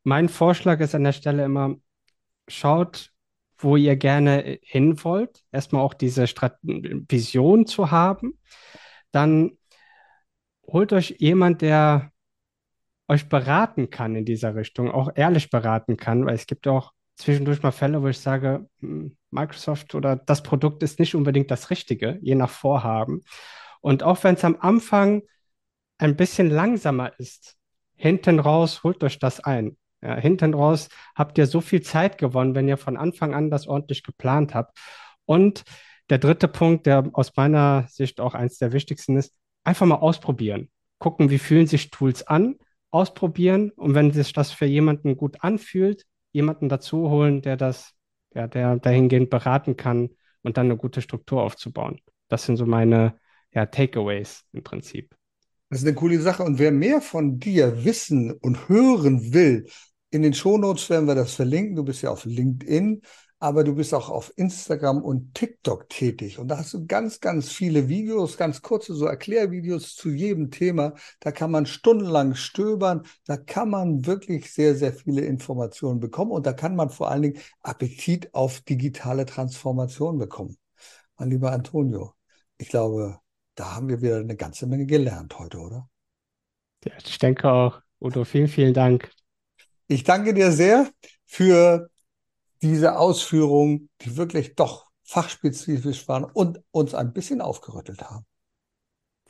mein 0.04 0.30
Vorschlag 0.30 0.80
ist 0.80 0.96
an 0.96 1.04
der 1.04 1.12
Stelle 1.12 1.44
immer, 1.44 1.76
schaut, 2.48 3.12
wo 3.58 3.76
ihr 3.76 3.96
gerne 3.96 4.60
hin 4.62 5.04
wollt. 5.04 5.44
Erstmal 5.52 5.82
auch 5.82 5.94
diese 5.94 6.28
Strat 6.28 6.58
Vision 6.62 7.66
zu 7.66 7.92
haben. 7.92 8.38
Dann 9.12 9.58
holt 10.74 10.92
euch 10.92 11.16
jemand, 11.20 11.62
der 11.62 12.12
euch 13.08 13.30
beraten 13.30 13.90
kann 13.90 14.16
in 14.16 14.26
dieser 14.26 14.56
Richtung, 14.56 14.92
auch 14.92 15.12
ehrlich 15.16 15.50
beraten 15.50 15.98
kann, 15.98 16.26
weil 16.26 16.36
es 16.36 16.48
gibt 16.48 16.68
auch 16.68 16.92
zwischendurch 17.16 17.62
mal 17.62 17.72
Fälle, 17.72 18.02
wo 18.02 18.08
ich 18.08 18.20
sage, 18.20 18.68
hm, 18.80 19.16
Microsoft 19.30 19.96
oder 19.96 20.16
das 20.16 20.44
Produkt 20.44 20.84
ist 20.84 21.00
nicht 21.00 21.16
unbedingt 21.16 21.52
das 21.52 21.70
Richtige, 21.70 22.18
je 22.22 22.36
nach 22.36 22.50
Vorhaben. 22.50 23.24
Und 23.82 24.04
auch 24.04 24.24
wenn 24.24 24.36
es 24.36 24.44
am 24.44 24.58
Anfang 24.60 25.24
ein 25.98 26.16
bisschen 26.16 26.50
langsamer 26.50 27.18
ist, 27.20 27.56
hinten 27.96 28.40
raus 28.40 28.84
holt 28.84 29.04
euch 29.04 29.20
das 29.20 29.40
ein. 29.40 29.78
Ja, 30.02 30.16
hinten 30.16 30.54
raus 30.54 30.90
habt 31.16 31.38
ihr 31.38 31.48
so 31.48 31.62
viel 31.62 31.82
Zeit 31.82 32.18
gewonnen, 32.18 32.56
wenn 32.56 32.68
ihr 32.68 32.78
von 32.78 32.98
Anfang 32.98 33.34
an 33.34 33.50
das 33.50 33.68
ordentlich 33.68 34.04
geplant 34.04 34.54
habt. 34.54 34.78
Und 35.26 35.64
der 36.10 36.18
dritte 36.18 36.48
Punkt, 36.48 36.86
der 36.88 37.10
aus 37.14 37.36
meiner 37.36 37.88
Sicht 37.90 38.20
auch 38.20 38.34
eins 38.34 38.58
der 38.58 38.74
wichtigsten 38.74 39.18
ist, 39.18 39.34
einfach 39.64 39.86
mal 39.86 39.96
ausprobieren. 39.96 40.70
Gucken, 41.00 41.30
wie 41.30 41.40
fühlen 41.40 41.68
sich 41.68 41.90
Tools 41.90 42.26
an, 42.26 42.56
ausprobieren 42.92 43.72
und 43.72 43.96
wenn 43.96 44.12
sich 44.12 44.34
das 44.34 44.52
für 44.52 44.66
jemanden 44.66 45.18
gut 45.18 45.38
anfühlt, 45.42 46.06
jemanden 46.32 46.70
dazu 46.70 47.10
holen, 47.10 47.42
der 47.42 47.58
das, 47.58 47.94
ja, 48.34 48.48
der 48.48 48.78
dahingehend 48.78 49.30
beraten 49.30 49.78
kann 49.78 50.10
und 50.44 50.58
dann 50.58 50.68
eine 50.68 50.78
gute 50.78 51.02
Struktur 51.02 51.42
aufzubauen. 51.42 52.00
Das 52.28 52.46
sind 52.46 52.58
so 52.58 52.66
meine 52.66 53.20
ja, 53.54 53.66
Takeaways 53.66 54.44
im 54.52 54.64
Prinzip. 54.64 55.16
Das 55.70 55.80
ist 55.80 55.88
eine 55.88 55.96
coole 55.96 56.20
Sache. 56.20 56.44
Und 56.44 56.60
wer 56.60 56.72
mehr 56.72 57.02
von 57.02 57.40
dir 57.40 57.84
wissen 57.84 58.32
und 58.32 58.70
hören 58.70 59.34
will, 59.34 59.68
in 60.12 60.22
den 60.22 60.34
Shownotes 60.34 60.90
werden 60.92 61.08
wir 61.08 61.16
das 61.16 61.34
verlinken. 61.34 61.76
Du 61.76 61.84
bist 61.84 62.04
ja 62.04 62.12
auf 62.12 62.26
LinkedIn 62.26 63.02
aber 63.44 63.66
du 63.66 63.76
bist 63.76 63.94
auch 63.94 64.10
auf 64.10 64.32
Instagram 64.38 65.04
und 65.04 65.34
TikTok 65.34 65.90
tätig. 65.90 66.40
Und 66.40 66.48
da 66.48 66.60
hast 66.60 66.74
du 66.74 66.88
ganz, 66.88 67.20
ganz 67.20 67.50
viele 67.50 67.90
Videos, 67.90 68.38
ganz 68.38 68.62
kurze 68.62 68.94
so 68.94 69.06
Erklärvideos 69.06 69.98
zu 69.98 70.12
jedem 70.12 70.50
Thema. 70.50 70.94
Da 71.20 71.34
kann 71.34 71.52
man 71.52 71.66
stundenlang 71.66 72.36
stöbern. 72.36 73.06
Da 73.26 73.36
kann 73.36 73.70
man 73.70 74.06
wirklich 74.06 74.54
sehr, 74.54 74.76
sehr 74.76 74.94
viele 74.94 75.26
Informationen 75.26 76.00
bekommen. 76.00 76.32
Und 76.32 76.46
da 76.46 76.54
kann 76.54 76.78
man 76.78 76.90
vor 76.90 77.12
allen 77.12 77.24
Dingen 77.24 77.40
Appetit 77.60 78.34
auf 78.34 78.62
digitale 78.62 79.26
Transformation 79.26 80.18
bekommen. 80.18 80.56
Mein 81.18 81.30
lieber 81.30 81.52
Antonio, 81.52 82.14
ich 82.58 82.70
glaube, 82.70 83.20
da 83.56 83.76
haben 83.76 83.90
wir 83.90 84.02
wieder 84.02 84.20
eine 84.20 84.38
ganze 84.38 84.68
Menge 84.68 84.86
gelernt 84.86 85.38
heute, 85.38 85.58
oder? 85.58 85.90
Ja, 86.86 86.94
ich 87.06 87.18
denke 87.18 87.52
auch. 87.52 87.82
Udo, 88.00 88.24
vielen, 88.24 88.48
vielen 88.48 88.74
Dank. 88.74 89.12
Ich 89.88 90.06
danke 90.06 90.34
dir 90.34 90.54
sehr 90.54 90.90
für 91.26 91.90
diese 92.64 92.98
Ausführungen, 92.98 93.90
die 94.02 94.18
wirklich 94.18 94.56
doch 94.56 94.88
fachspezifisch 95.04 96.08
waren 96.08 96.24
und 96.24 96.62
uns 96.72 96.96
ein 96.96 97.14
bisschen 97.14 97.42
aufgerüttelt 97.42 98.02
haben. 98.02 98.26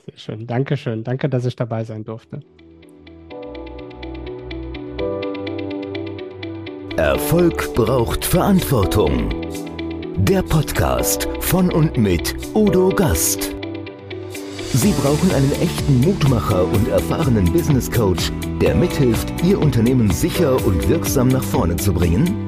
Sehr 0.05 0.17
schön. 0.17 0.47
Dankeschön. 0.47 1.03
Danke, 1.03 1.29
dass 1.29 1.45
ich 1.45 1.55
dabei 1.55 1.83
sein 1.83 2.03
durfte. 2.03 2.41
Erfolg 6.95 7.73
braucht 7.73 8.23
Verantwortung. 8.23 9.29
Der 10.17 10.43
Podcast 10.43 11.27
von 11.39 11.71
und 11.71 11.97
mit 11.97 12.35
Udo 12.53 12.89
Gast. 12.89 13.55
Sie 14.73 14.91
brauchen 14.91 15.31
einen 15.31 15.51
echten 15.53 16.01
Mutmacher 16.01 16.65
und 16.65 16.87
erfahrenen 16.87 17.51
Business 17.51 17.89
Coach, 17.89 18.31
der 18.61 18.75
mithilft, 18.75 19.43
Ihr 19.43 19.59
Unternehmen 19.59 20.11
sicher 20.11 20.55
und 20.65 20.87
wirksam 20.87 21.29
nach 21.29 21.43
vorne 21.43 21.75
zu 21.77 21.93
bringen? 21.93 22.47